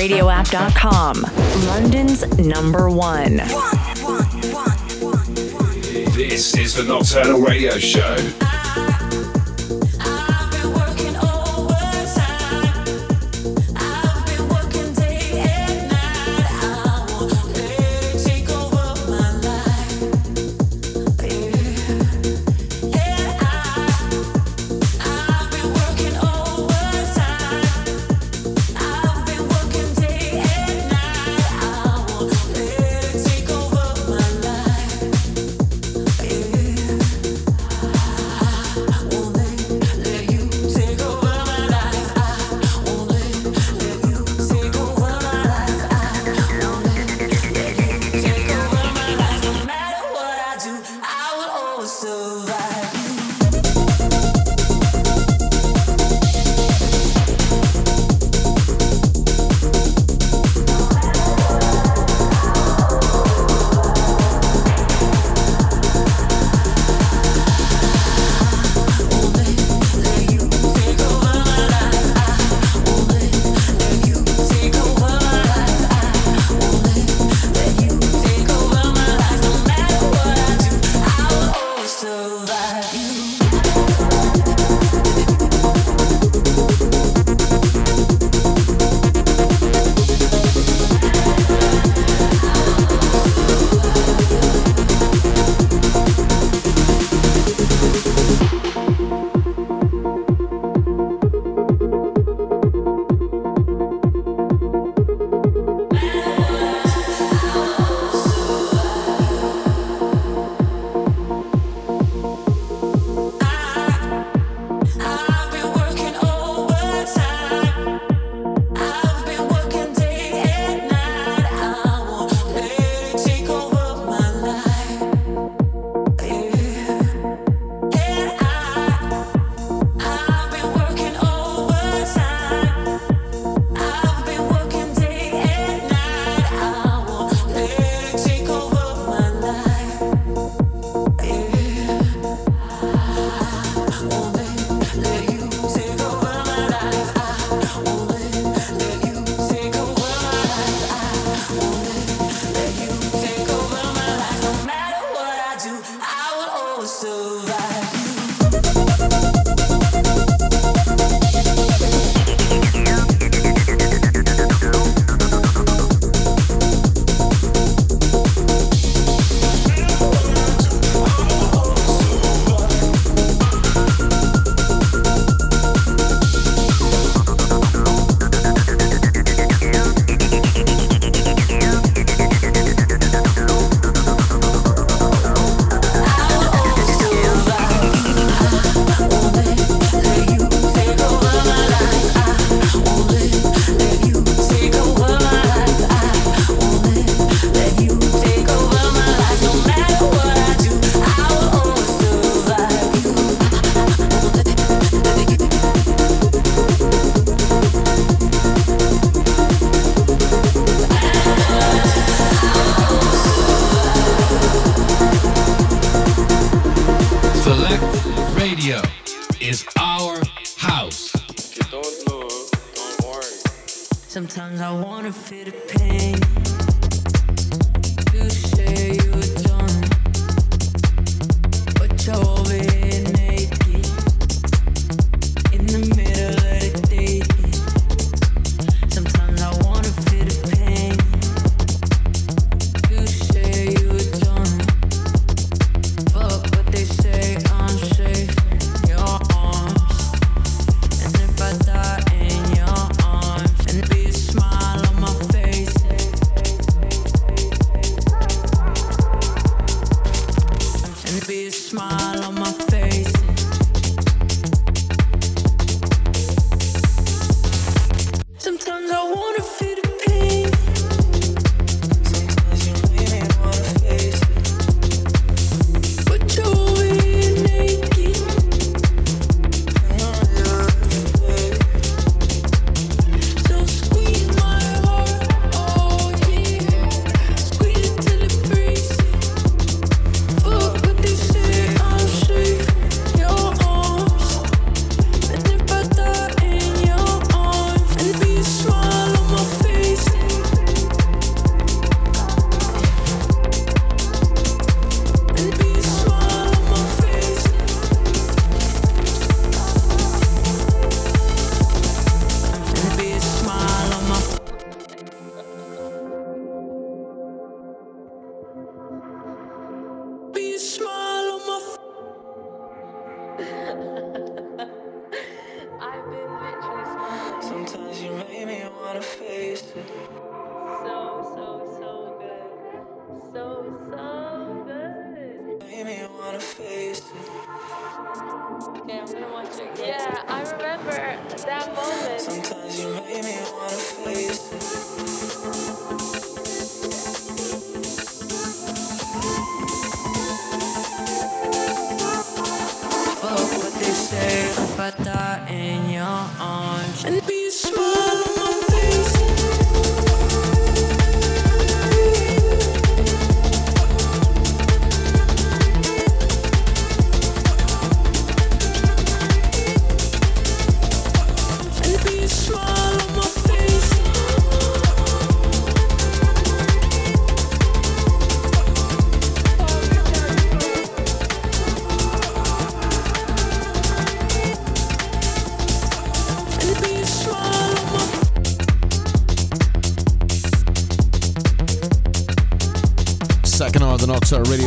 radioapp.com, 0.00 1.26
London's 1.66 2.26
number 2.38 2.88
one. 2.88 3.36
This 6.16 6.56
is 6.56 6.74
the 6.74 6.84
Nocturnal 6.88 7.42
Radio 7.42 7.76
Show. 7.76 8.16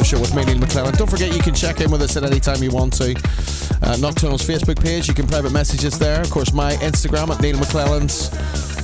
Show 0.04 0.20
with 0.20 0.36
me, 0.36 0.44
Neil 0.44 0.58
McClelland. 0.58 0.98
Don't 0.98 1.10
forget 1.10 1.34
you 1.34 1.42
can 1.42 1.54
check 1.54 1.80
in 1.80 1.90
with 1.90 2.02
us 2.02 2.18
at 2.18 2.24
any 2.24 2.40
time 2.40 2.62
you 2.62 2.72
want 2.72 2.92
to. 2.94 3.16
Uh, 3.82 3.96
Nocturnal's 3.98 4.46
Facebook 4.46 4.82
page, 4.82 5.08
you 5.08 5.14
can 5.14 5.28
private 5.28 5.52
messages 5.52 5.98
there. 5.98 6.20
Of 6.20 6.30
course, 6.30 6.52
my 6.52 6.74
Instagram 6.74 7.30
at 7.30 7.42
Neil 7.42 7.56
McClelland's. 7.58 8.30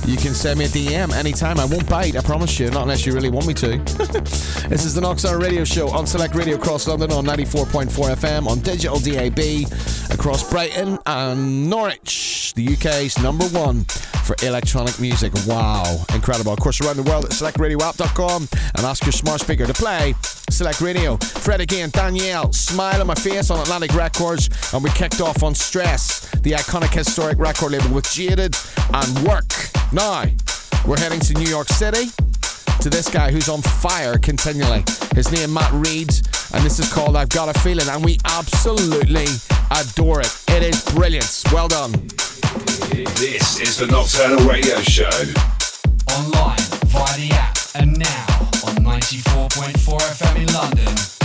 You 0.08 0.16
can 0.16 0.32
send 0.32 0.58
me 0.58 0.64
a 0.64 0.68
DM 0.68 1.12
anytime. 1.12 1.60
I 1.60 1.66
won't 1.66 1.88
bite, 1.88 2.16
I 2.16 2.22
promise 2.22 2.58
you, 2.58 2.70
not 2.70 2.82
unless 2.82 3.04
you 3.04 3.12
really 3.12 3.28
want 3.28 3.46
me 3.46 3.54
to. 3.54 3.76
this 4.68 4.84
is 4.84 4.94
the 4.94 5.00
Nocturnal 5.02 5.40
Radio 5.40 5.62
Show 5.62 5.88
on 5.90 6.06
Select 6.06 6.34
Radio 6.34 6.56
across 6.56 6.88
London 6.88 7.12
on 7.12 7.26
94.4 7.26 7.88
FM, 8.16 8.46
on 8.46 8.60
digital 8.60 8.98
DAB 8.98 9.68
across 10.10 10.48
Brighton 10.48 10.98
and 11.06 11.68
Norwich, 11.68 12.54
the 12.54 12.66
UK's 12.74 13.18
number 13.22 13.44
one 13.46 13.84
for 14.24 14.36
electronic 14.42 14.98
music. 15.00 15.32
Wow, 15.46 16.04
incredible. 16.14 16.52
Of 16.52 16.60
course, 16.60 16.80
around 16.80 16.96
the 16.96 17.02
world 17.02 17.26
at 17.26 17.32
selectradioapp.com 17.32 18.48
and 18.76 18.86
ask 18.86 19.04
your 19.04 19.12
smart 19.12 19.40
speaker 19.40 19.66
to 19.66 19.74
play 19.74 20.14
Select 20.60 20.82
Radio. 20.82 21.16
Fred 21.16 21.62
again, 21.62 21.88
Danielle, 21.88 22.52
Smile 22.52 23.00
on 23.00 23.06
My 23.06 23.14
Face 23.14 23.50
on 23.50 23.58
Atlantic 23.60 23.94
Records, 23.94 24.50
and 24.74 24.84
we 24.84 24.90
kicked 24.90 25.22
off 25.22 25.42
on 25.42 25.54
Stress, 25.54 26.30
the 26.42 26.50
iconic 26.50 26.92
historic 26.92 27.38
record 27.38 27.72
label 27.72 27.88
with 27.94 28.04
Jaded 28.12 28.54
and 28.92 29.26
Work. 29.26 29.54
Now, 29.90 30.26
we're 30.86 30.98
heading 30.98 31.18
to 31.20 31.32
New 31.32 31.48
York 31.48 31.68
City 31.68 32.10
to 32.82 32.90
this 32.90 33.08
guy 33.08 33.30
who's 33.30 33.48
on 33.48 33.62
fire 33.62 34.18
continually. 34.18 34.84
His 35.14 35.32
name 35.32 35.54
Matt 35.54 35.72
Reed, 35.72 36.10
and 36.52 36.62
this 36.62 36.78
is 36.78 36.92
called 36.92 37.16
I've 37.16 37.30
Got 37.30 37.48
a 37.48 37.58
Feeling, 37.60 37.88
and 37.88 38.04
we 38.04 38.18
absolutely 38.26 39.28
adore 39.70 40.20
it. 40.20 40.44
It 40.48 40.62
is 40.62 40.84
brilliant. 40.92 41.42
Well 41.54 41.68
done. 41.68 41.92
This 43.16 43.58
is 43.60 43.78
the 43.78 43.86
Nocturnal 43.86 44.46
Radio 44.46 44.76
Show. 44.80 45.08
Online, 46.18 46.58
via 46.84 47.16
the 47.16 47.30
app, 47.32 47.56
and 47.76 47.98
now 47.98 48.40
on 48.40 48.49
94.4 49.00 49.98
FM 49.98 50.36
in 50.36 50.52
London, 50.52 51.19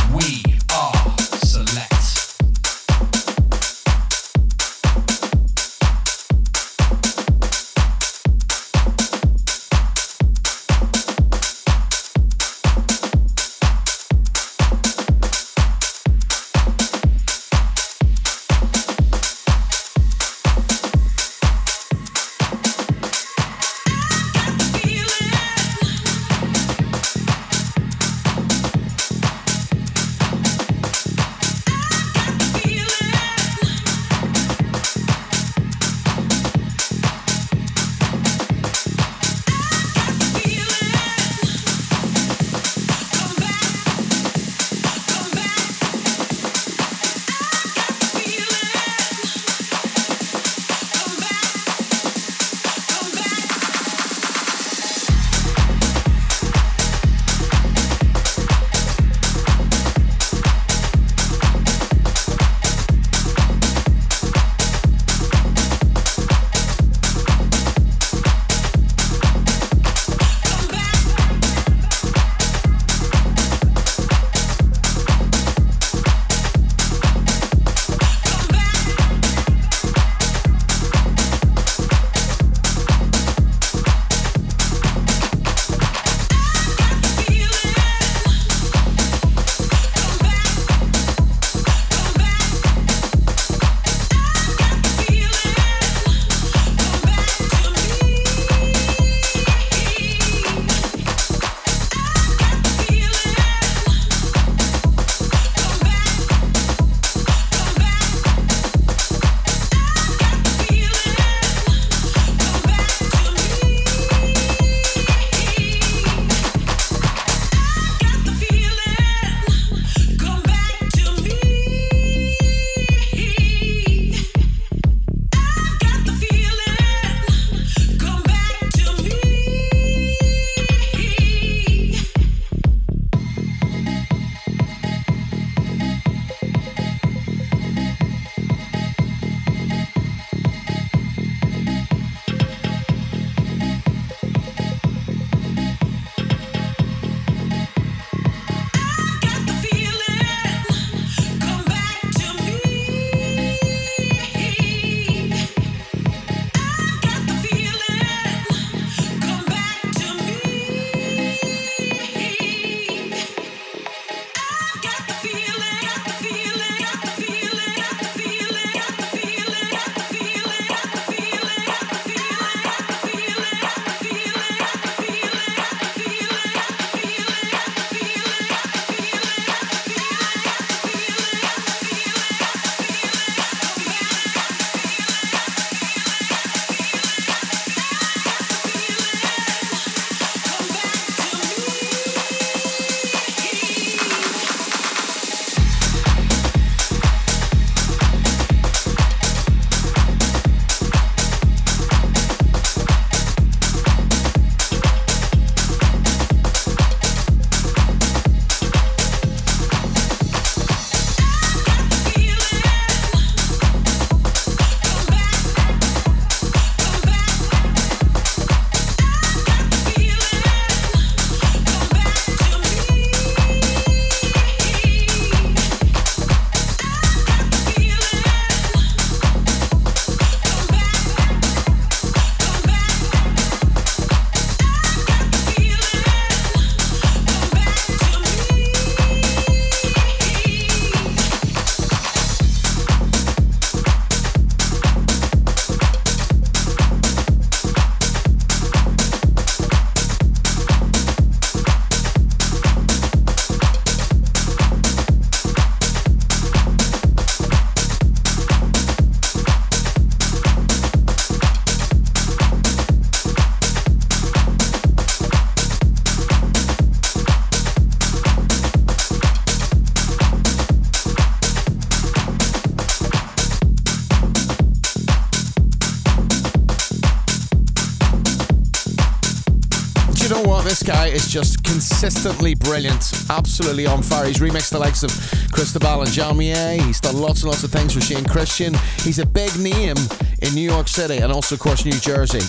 consistently 282.06 282.54
brilliant, 282.54 283.12
absolutely 283.32 283.88
on 283.88 284.04
fire. 284.04 284.28
He's 284.28 284.38
remixed 284.38 284.70
the 284.70 284.78
likes 284.78 285.02
of 285.02 285.10
Cristobal 285.52 286.02
and 286.04 286.12
Jamier. 286.12 286.80
He's 286.86 287.00
done 287.00 287.18
lots 287.18 287.42
and 287.42 287.50
lots 287.50 287.64
of 287.64 287.72
things 287.72 287.96
with 287.96 288.04
Shane 288.04 288.26
Christian. 288.26 288.76
He's 289.00 289.18
a 289.18 289.26
big 289.26 289.58
name 289.58 289.96
in 290.44 290.54
New 290.54 290.62
York 290.62 290.88
City 290.88 291.18
and 291.18 291.32
also, 291.32 291.56
of 291.56 291.62
course, 291.62 291.84
New 291.84 292.00
Jersey. 292.00 292.42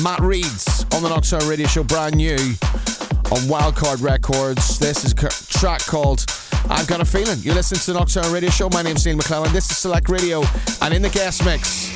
Matt 0.00 0.20
Reeds 0.20 0.86
on 0.94 1.02
the 1.02 1.08
Nocturne 1.08 1.48
Radio 1.48 1.66
Show, 1.66 1.82
brand 1.82 2.14
new 2.14 2.36
on 2.36 3.50
Wildcard 3.50 4.00
Records. 4.00 4.78
This 4.78 5.04
is 5.04 5.10
a 5.10 5.16
track 5.58 5.84
called 5.86 6.24
I've 6.68 6.86
Got 6.86 7.00
a 7.00 7.04
Feeling. 7.04 7.40
You 7.40 7.52
listen 7.52 7.78
to 7.78 7.92
the 7.92 7.98
Nocturne 7.98 8.32
Radio 8.32 8.50
Show. 8.50 8.68
My 8.68 8.82
name's 8.82 9.04
Neil 9.04 9.16
McClelland. 9.16 9.50
This 9.50 9.68
is 9.72 9.76
Select 9.76 10.08
Radio, 10.08 10.44
and 10.82 10.94
in 10.94 11.02
the 11.02 11.10
guest 11.10 11.44
mix, 11.44 11.90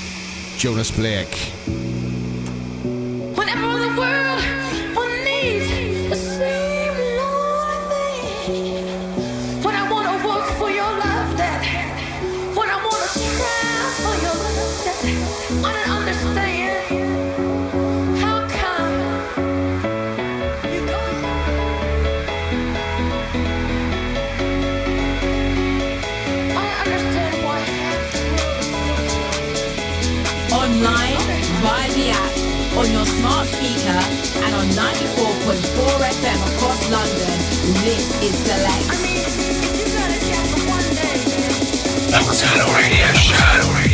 Jonas 0.59 0.91
Blake. 0.91 1.54
Smart 33.69 34.37
and 34.45 34.55
on 34.55 34.67
94.4 34.69 35.57
FM 36.21 36.55
across 36.55 36.91
London. 36.91 37.39
This 37.85 38.07
is 38.23 38.37
Select. 38.45 38.85
Nocturnal 42.11 42.75
Radio 42.77 43.13
Show. 43.15 43.73
Radio 43.75 43.94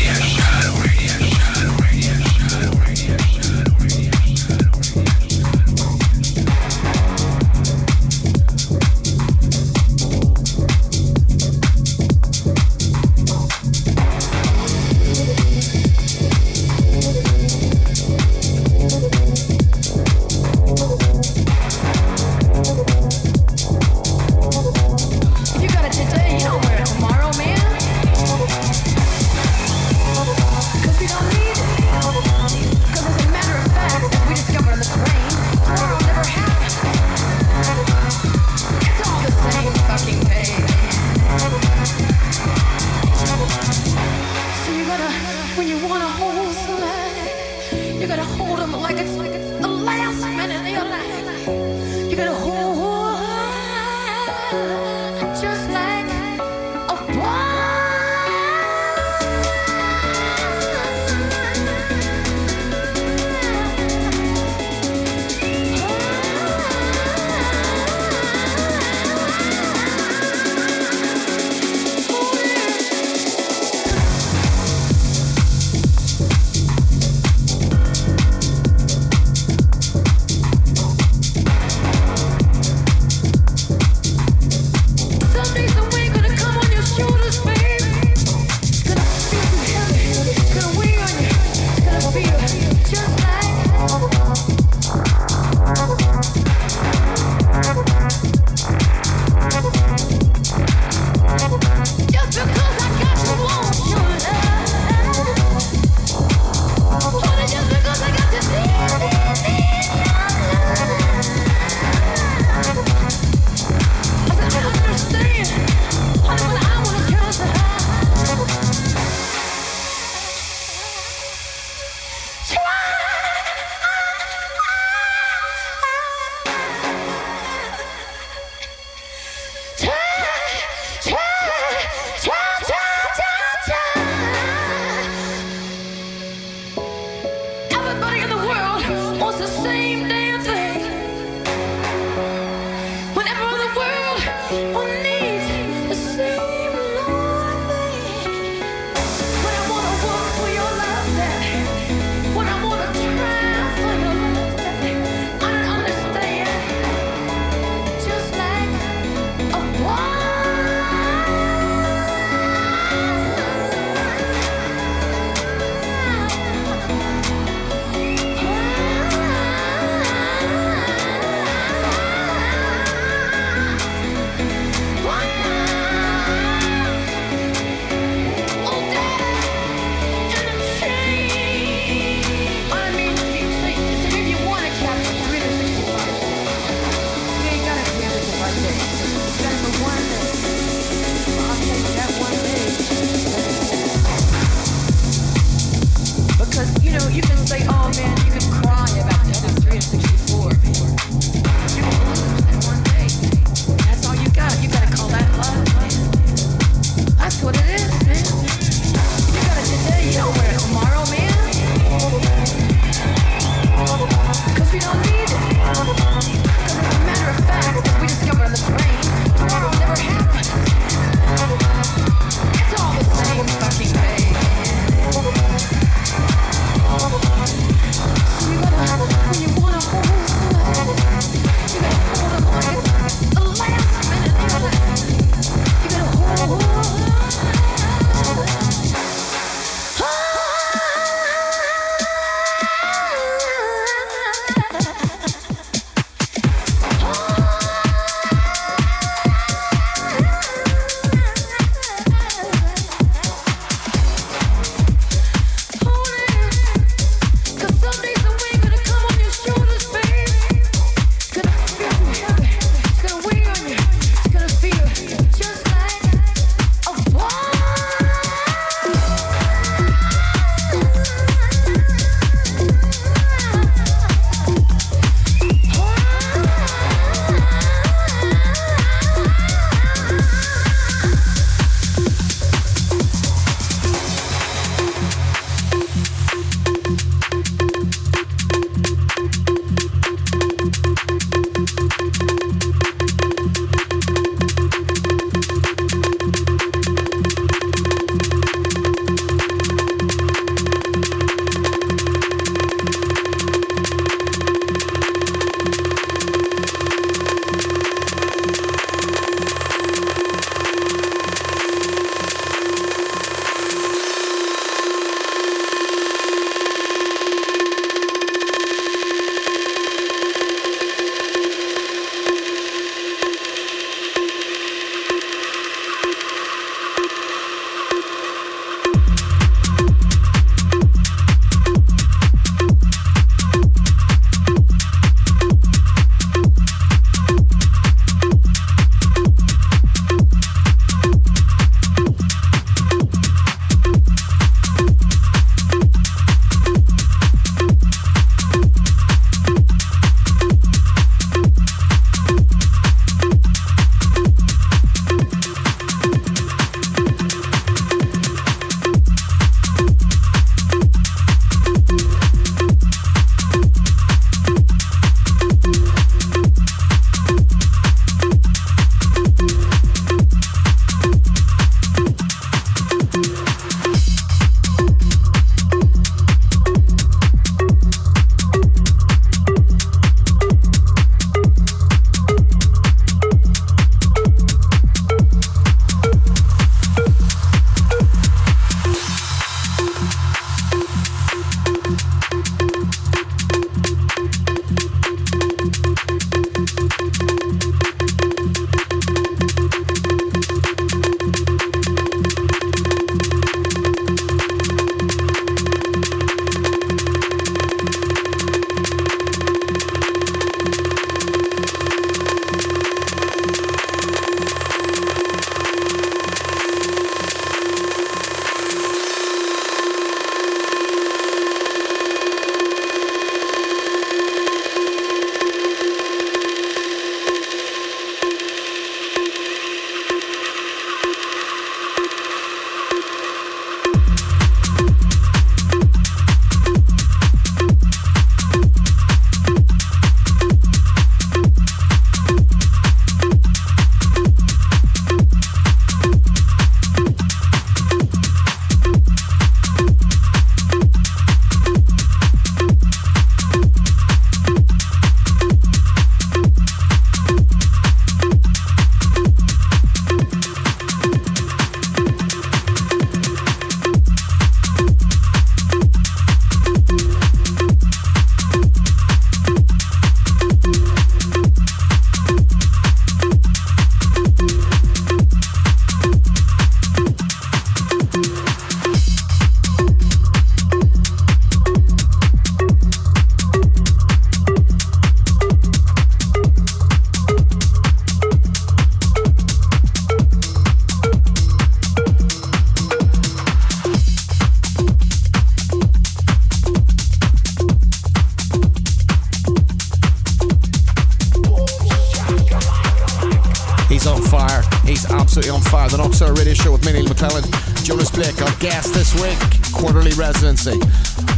Show 506.62 506.72
with 506.72 506.84
me, 506.84 506.92
Neil 506.92 507.06
McClelland. 507.06 507.48
Jonas 507.84 508.10
Blake, 508.10 508.40
our 508.42 508.54
guest 508.58 508.92
this 508.92 509.14
week. 509.22 509.38
Quarterly 509.72 510.12
residency 510.12 510.78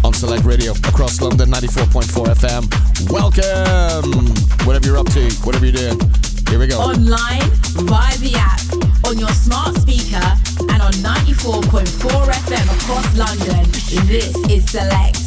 on 0.03 0.13
Select 0.13 0.45
Radio 0.45 0.73
across 0.73 1.21
London, 1.21 1.49
94.4 1.49 2.35
FM. 2.35 3.11
Welcome! 3.11 4.27
Whatever 4.67 4.87
you're 4.87 4.99
up 4.99 5.07
to, 5.11 5.31
whatever 5.45 5.67
you're 5.67 5.95
doing. 5.95 6.01
Here 6.49 6.59
we 6.59 6.67
go. 6.67 6.79
Online, 6.81 7.43
via 7.87 8.19
the 8.19 8.35
app, 8.35 9.07
on 9.07 9.19
your 9.19 9.31
smart 9.31 9.77
speaker, 9.77 10.27
and 10.73 10.83
on 10.83 10.93
94.4 10.93 11.87
FM 11.87 12.67
across 12.83 13.17
London. 13.17 13.71
This 14.09 14.35
is 14.51 14.69
Select. 14.69 15.22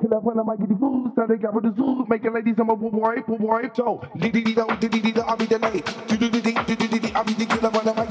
Kill 0.00 0.14
up 0.14 0.22
when 0.24 0.38
I 0.38 0.42
find 0.42 0.44
might 0.44 0.58
get 0.58 0.68
the 0.68 0.76
so 1.14 1.26
they 1.28 1.36
got 1.36 1.54
the 1.62 1.72
zoo, 1.76 2.04
making 2.08 2.34
ladies 2.34 2.54
I'm 2.58 2.70
a 2.70 2.74
wipe, 2.74 3.28
wipe, 3.28 3.76
so 3.76 4.02
dee 4.16 4.30
dee 4.30 4.42
dee 4.42 4.54
do, 4.54 4.66
dee 4.80 4.88
dee 4.88 5.00
dee 5.00 5.12
do, 5.12 5.20
I'll 5.22 5.36
be 5.36 5.46
the 5.46 5.58
dee 6.16 6.16
dee 6.40 6.76
dee 6.76 6.86
dee 6.88 6.98
dee, 6.98 7.12
I'll 7.14 7.24
be 7.24 7.32
the 7.34 7.46
killer 7.46 7.70
when 7.70 7.88
I 7.88 7.92
might 7.94 8.08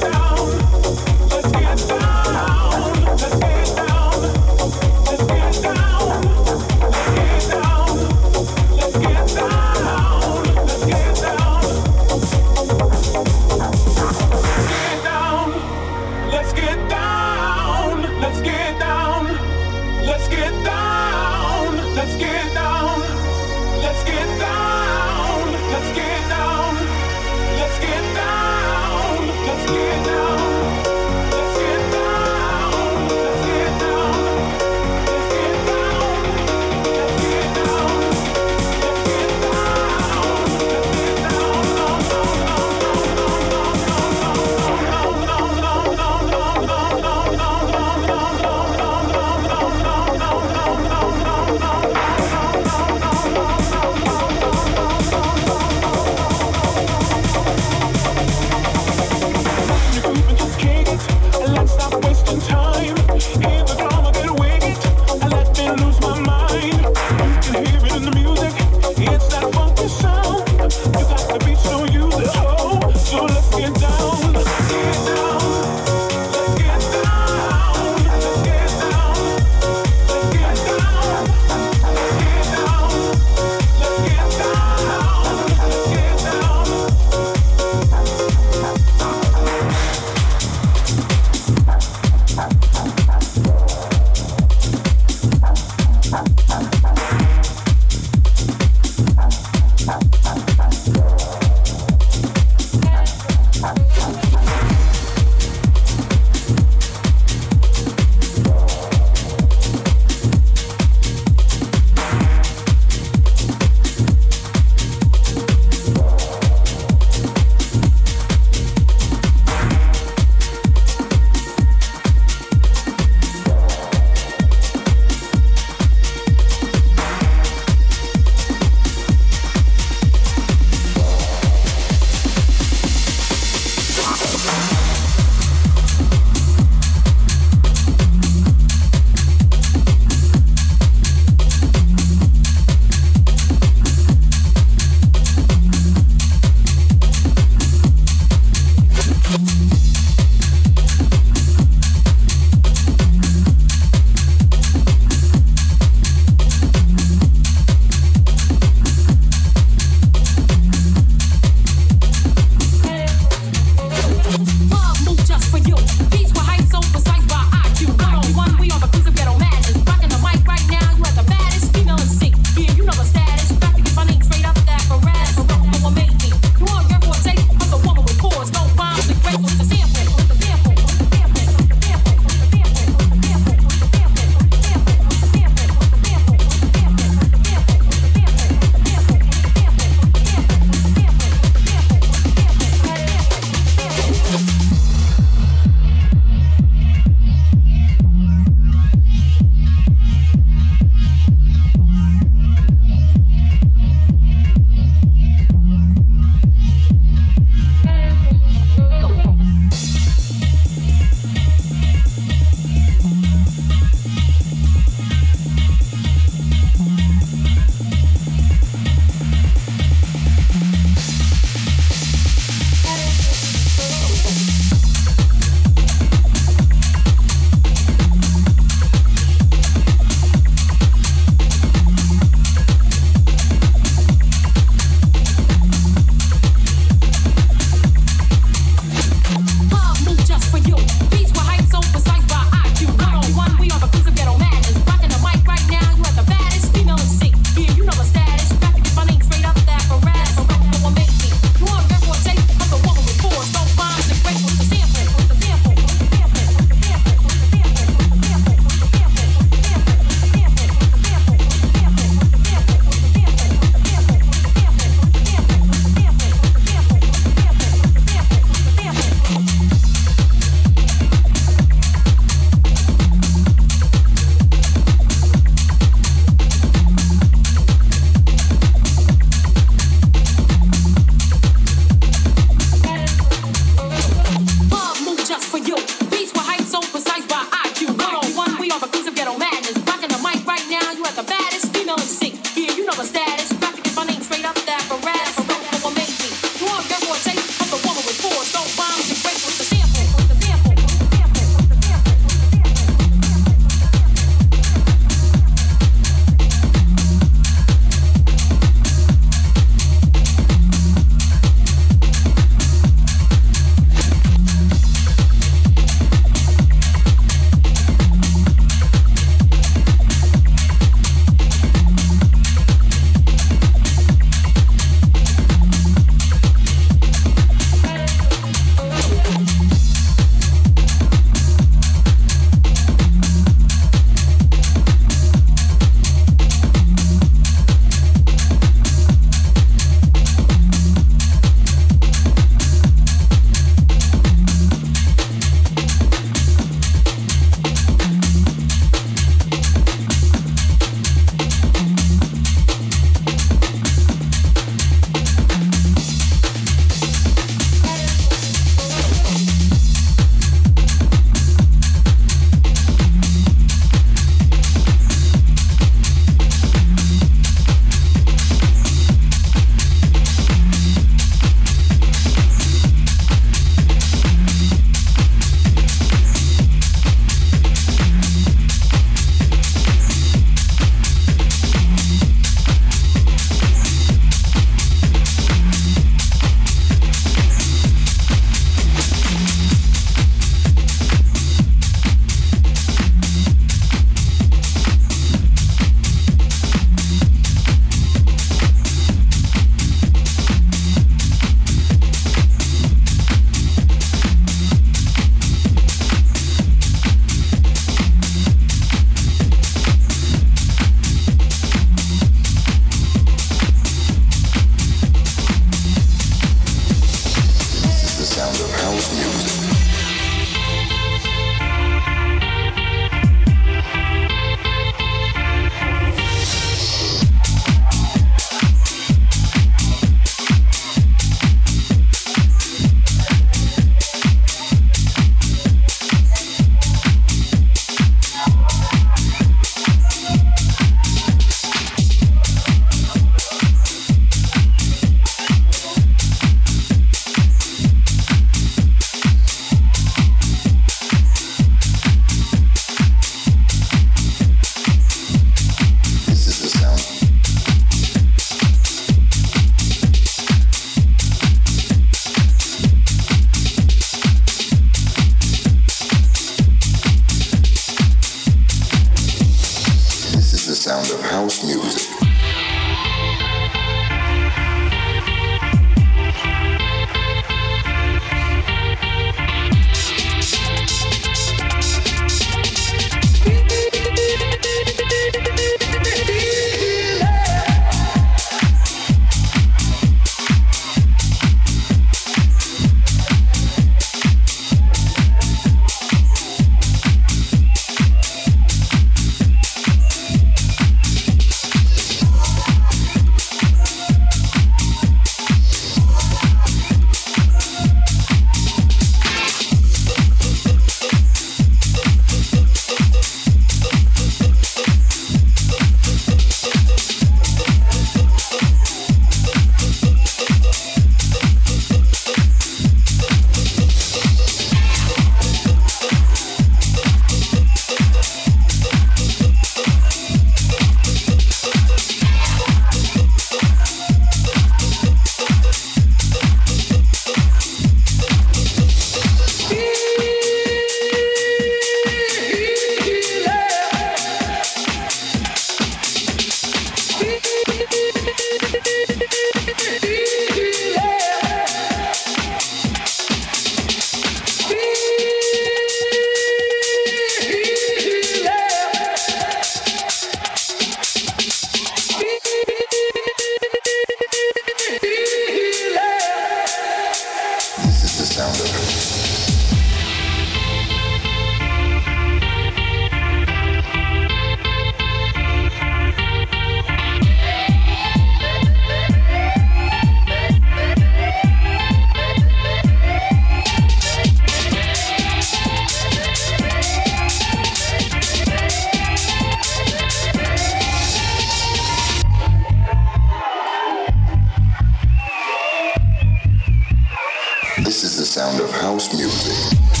Thank 599.31 599.95
you. 599.95 600.00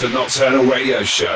The 0.00 0.08
Nocturnal 0.08 0.64
Radio 0.64 1.02
Show. 1.02 1.34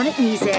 Electronic 0.00 0.18
music. 0.18 0.49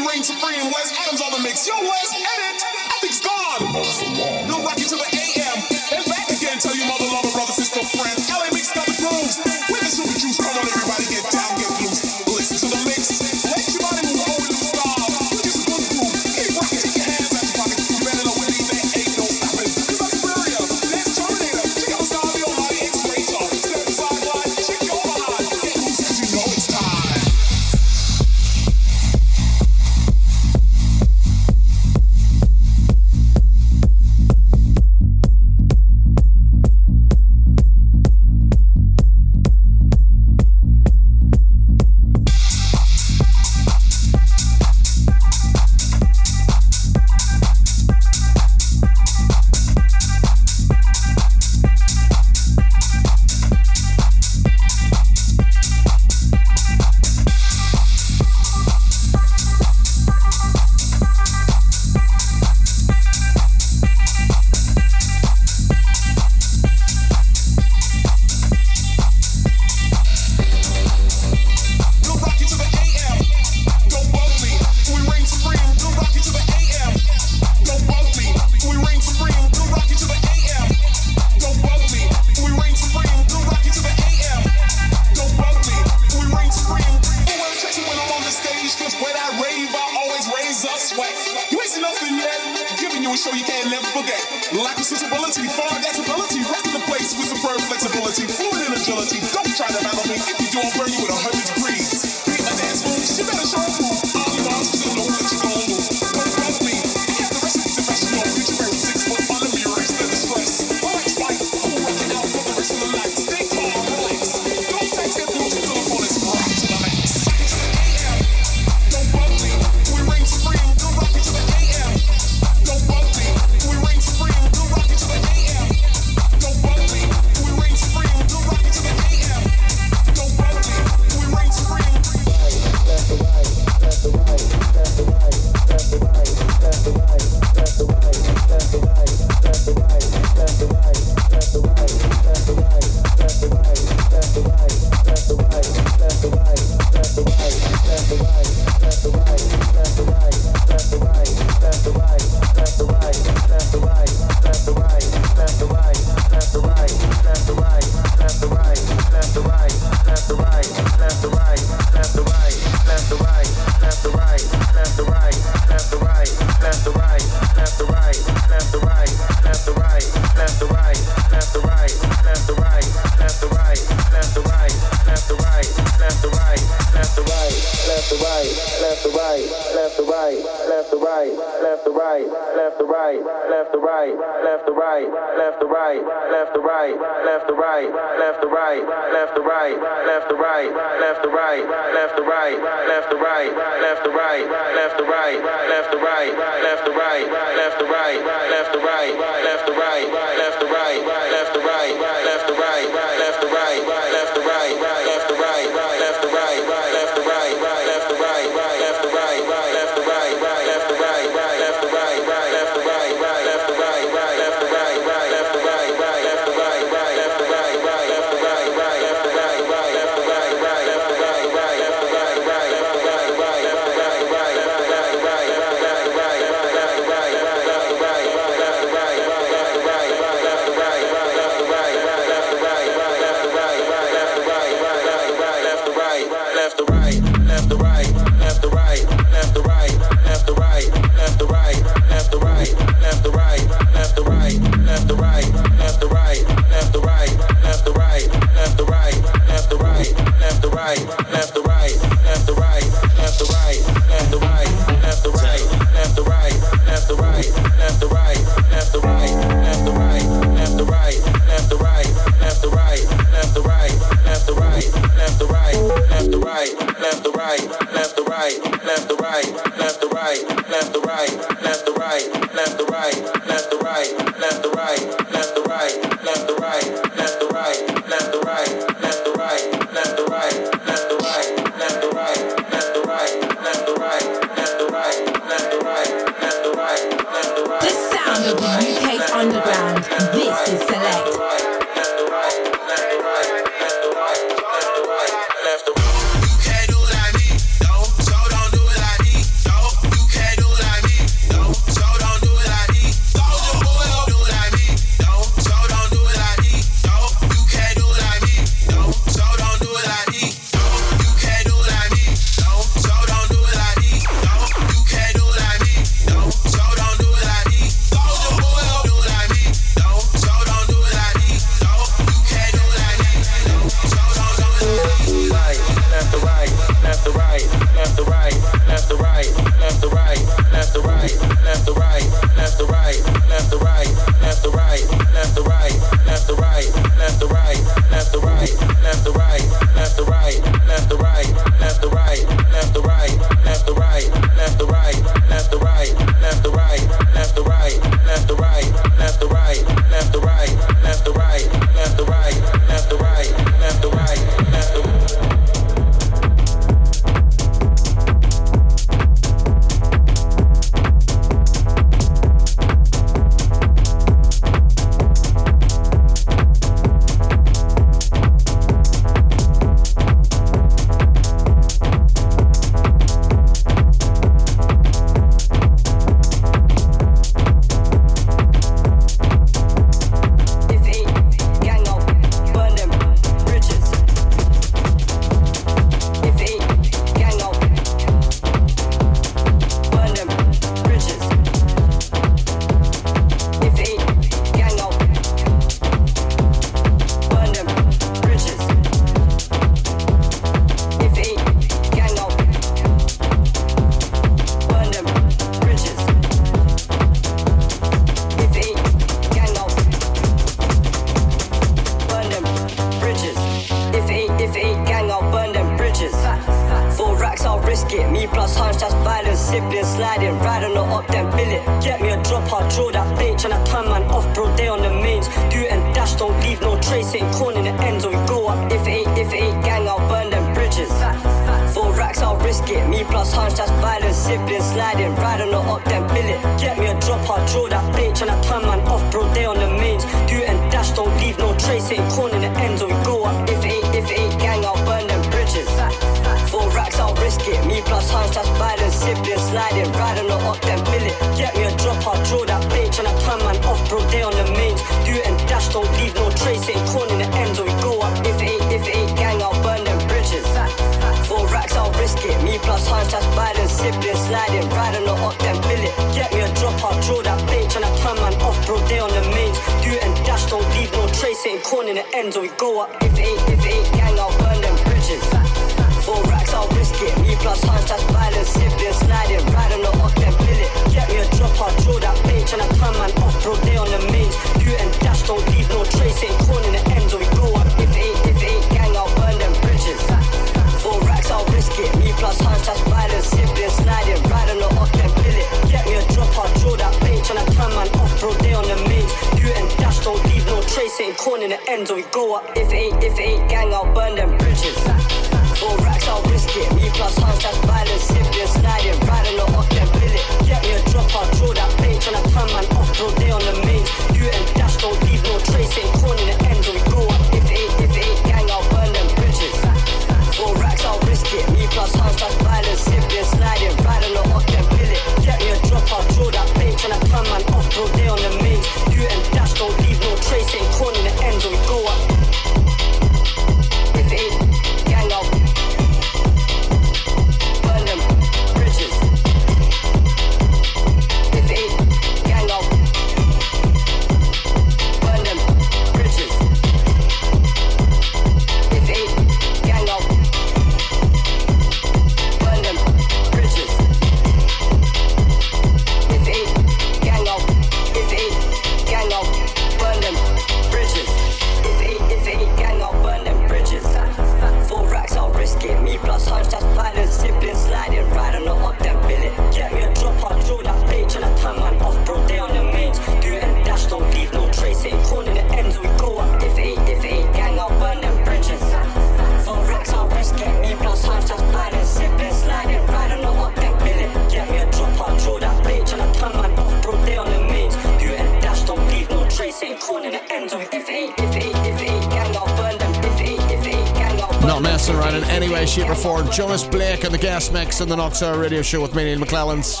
anyway, 595.56 595.86
shape, 595.86 596.10
or 596.10 596.14
form. 596.14 596.50
Jonas 596.50 596.84
Blake 596.84 597.24
and 597.24 597.32
the 597.32 597.38
guest 597.38 597.72
mix 597.72 598.02
in 598.02 598.10
the 598.10 598.16
Knox 598.16 598.42
Hour 598.42 598.58
radio 598.60 598.82
show 598.82 599.00
with 599.00 599.14
me, 599.14 599.24
Neil 599.24 599.38
McClelland's. 599.38 600.00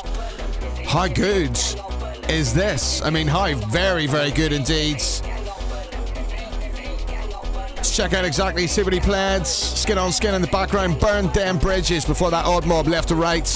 How 0.86 1.08
good 1.08 1.58
is 2.30 2.52
this? 2.52 3.00
I 3.00 3.08
mean, 3.08 3.26
how 3.26 3.54
very, 3.54 4.06
very 4.06 4.30
good 4.30 4.52
indeed. 4.52 5.02
Let's 7.74 7.96
check 7.96 8.12
out 8.12 8.26
exactly, 8.26 8.66
see 8.66 8.82
what 8.82 8.92
he 8.92 9.00
plans. 9.00 9.48
Skin 9.48 9.96
on 9.96 10.12
skin 10.12 10.34
in 10.34 10.42
the 10.42 10.48
background, 10.48 11.00
burn 11.00 11.28
them 11.28 11.58
bridges 11.58 12.04
before 12.04 12.30
that 12.30 12.44
odd 12.44 12.66
mob 12.66 12.86
left 12.86 13.08
to 13.08 13.14
right. 13.14 13.48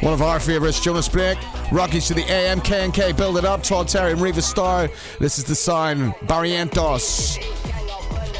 One 0.00 0.14
of 0.14 0.22
our 0.22 0.40
favourites, 0.40 0.80
Jonas 0.80 1.08
Blake. 1.08 1.38
Rockies 1.70 2.06
to 2.06 2.14
the 2.14 2.24
AM, 2.30 2.62
K. 2.62 3.12
build 3.12 3.36
it 3.36 3.44
up. 3.44 3.62
Todd 3.62 3.88
Terry 3.88 4.12
and 4.12 4.20
Riva 4.22 4.40
Star. 4.40 4.88
This 5.20 5.38
is 5.38 5.44
the 5.44 5.54
sign. 5.54 6.12
Barrientos. 6.24 7.36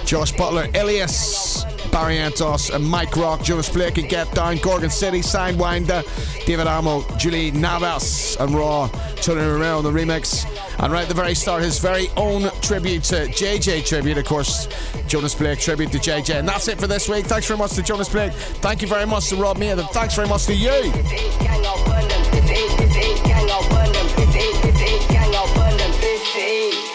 Josh 0.06 0.32
Butler, 0.32 0.68
Elias. 0.74 1.75
Barrientos, 1.96 2.74
uh, 2.74 2.78
Mike 2.78 3.16
Rock, 3.16 3.42
Jonas 3.42 3.70
Blake, 3.70 3.94
Get 3.94 4.30
Down, 4.34 4.58
Gorgon 4.58 4.90
City, 4.90 5.20
Sidewinder, 5.20 6.04
David 6.44 6.66
Amo, 6.66 7.02
Julie 7.16 7.50
Navas, 7.52 8.36
and 8.38 8.54
Raw, 8.54 8.88
Tony 9.22 9.40
Romera 9.40 9.78
on 9.78 9.82
the 9.82 9.90
remix. 9.90 10.44
And 10.78 10.92
right 10.92 11.04
at 11.04 11.08
the 11.08 11.14
very 11.14 11.34
start, 11.34 11.62
his 11.62 11.78
very 11.78 12.08
own 12.18 12.50
tribute 12.60 13.02
to 13.04 13.28
JJ 13.28 13.86
tribute, 13.86 14.18
of 14.18 14.26
course, 14.26 14.68
Jonas 15.08 15.34
Blake 15.34 15.58
tribute 15.58 15.90
to 15.92 15.98
JJ. 15.98 16.40
And 16.40 16.46
that's 16.46 16.68
it 16.68 16.78
for 16.78 16.86
this 16.86 17.08
week. 17.08 17.24
Thanks 17.24 17.46
very 17.46 17.56
much 17.56 17.72
to 17.76 17.82
Jonas 17.82 18.10
Blake. 18.10 18.34
Thank 18.34 18.82
you 18.82 18.88
very 18.88 19.06
much 19.06 19.30
to 19.30 19.36
Rob 19.36 19.56
Mead, 19.56 19.78
and 19.78 19.88
thanks 19.88 20.14
very 20.14 20.28
much 20.28 20.44
to 20.46 20.54
you. 20.54 20.92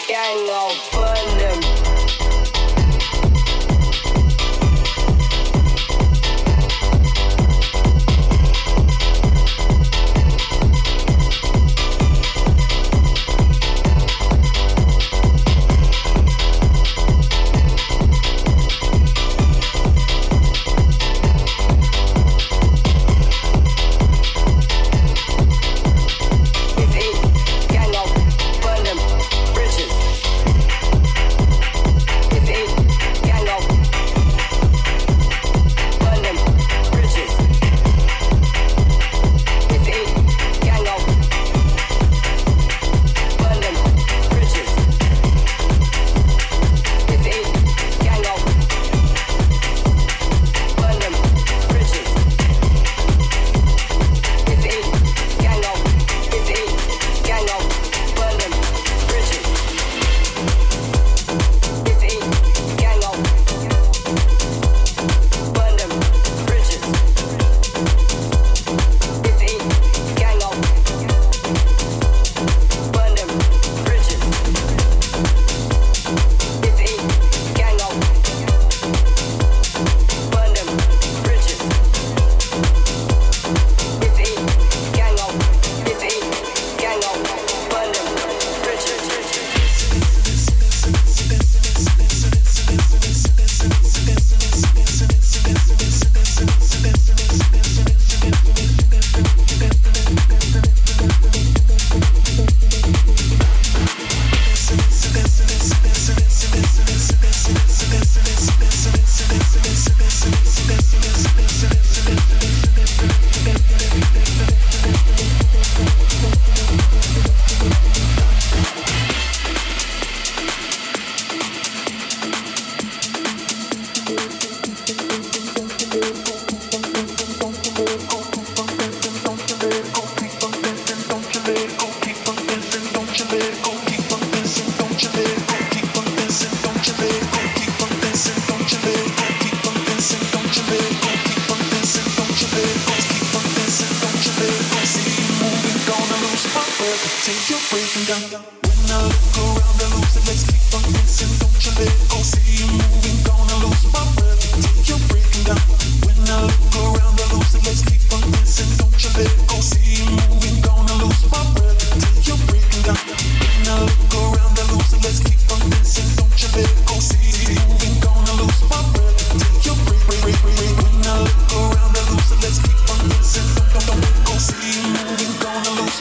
gang 0.06 0.46
burn 0.92 1.38
them. 1.38 1.41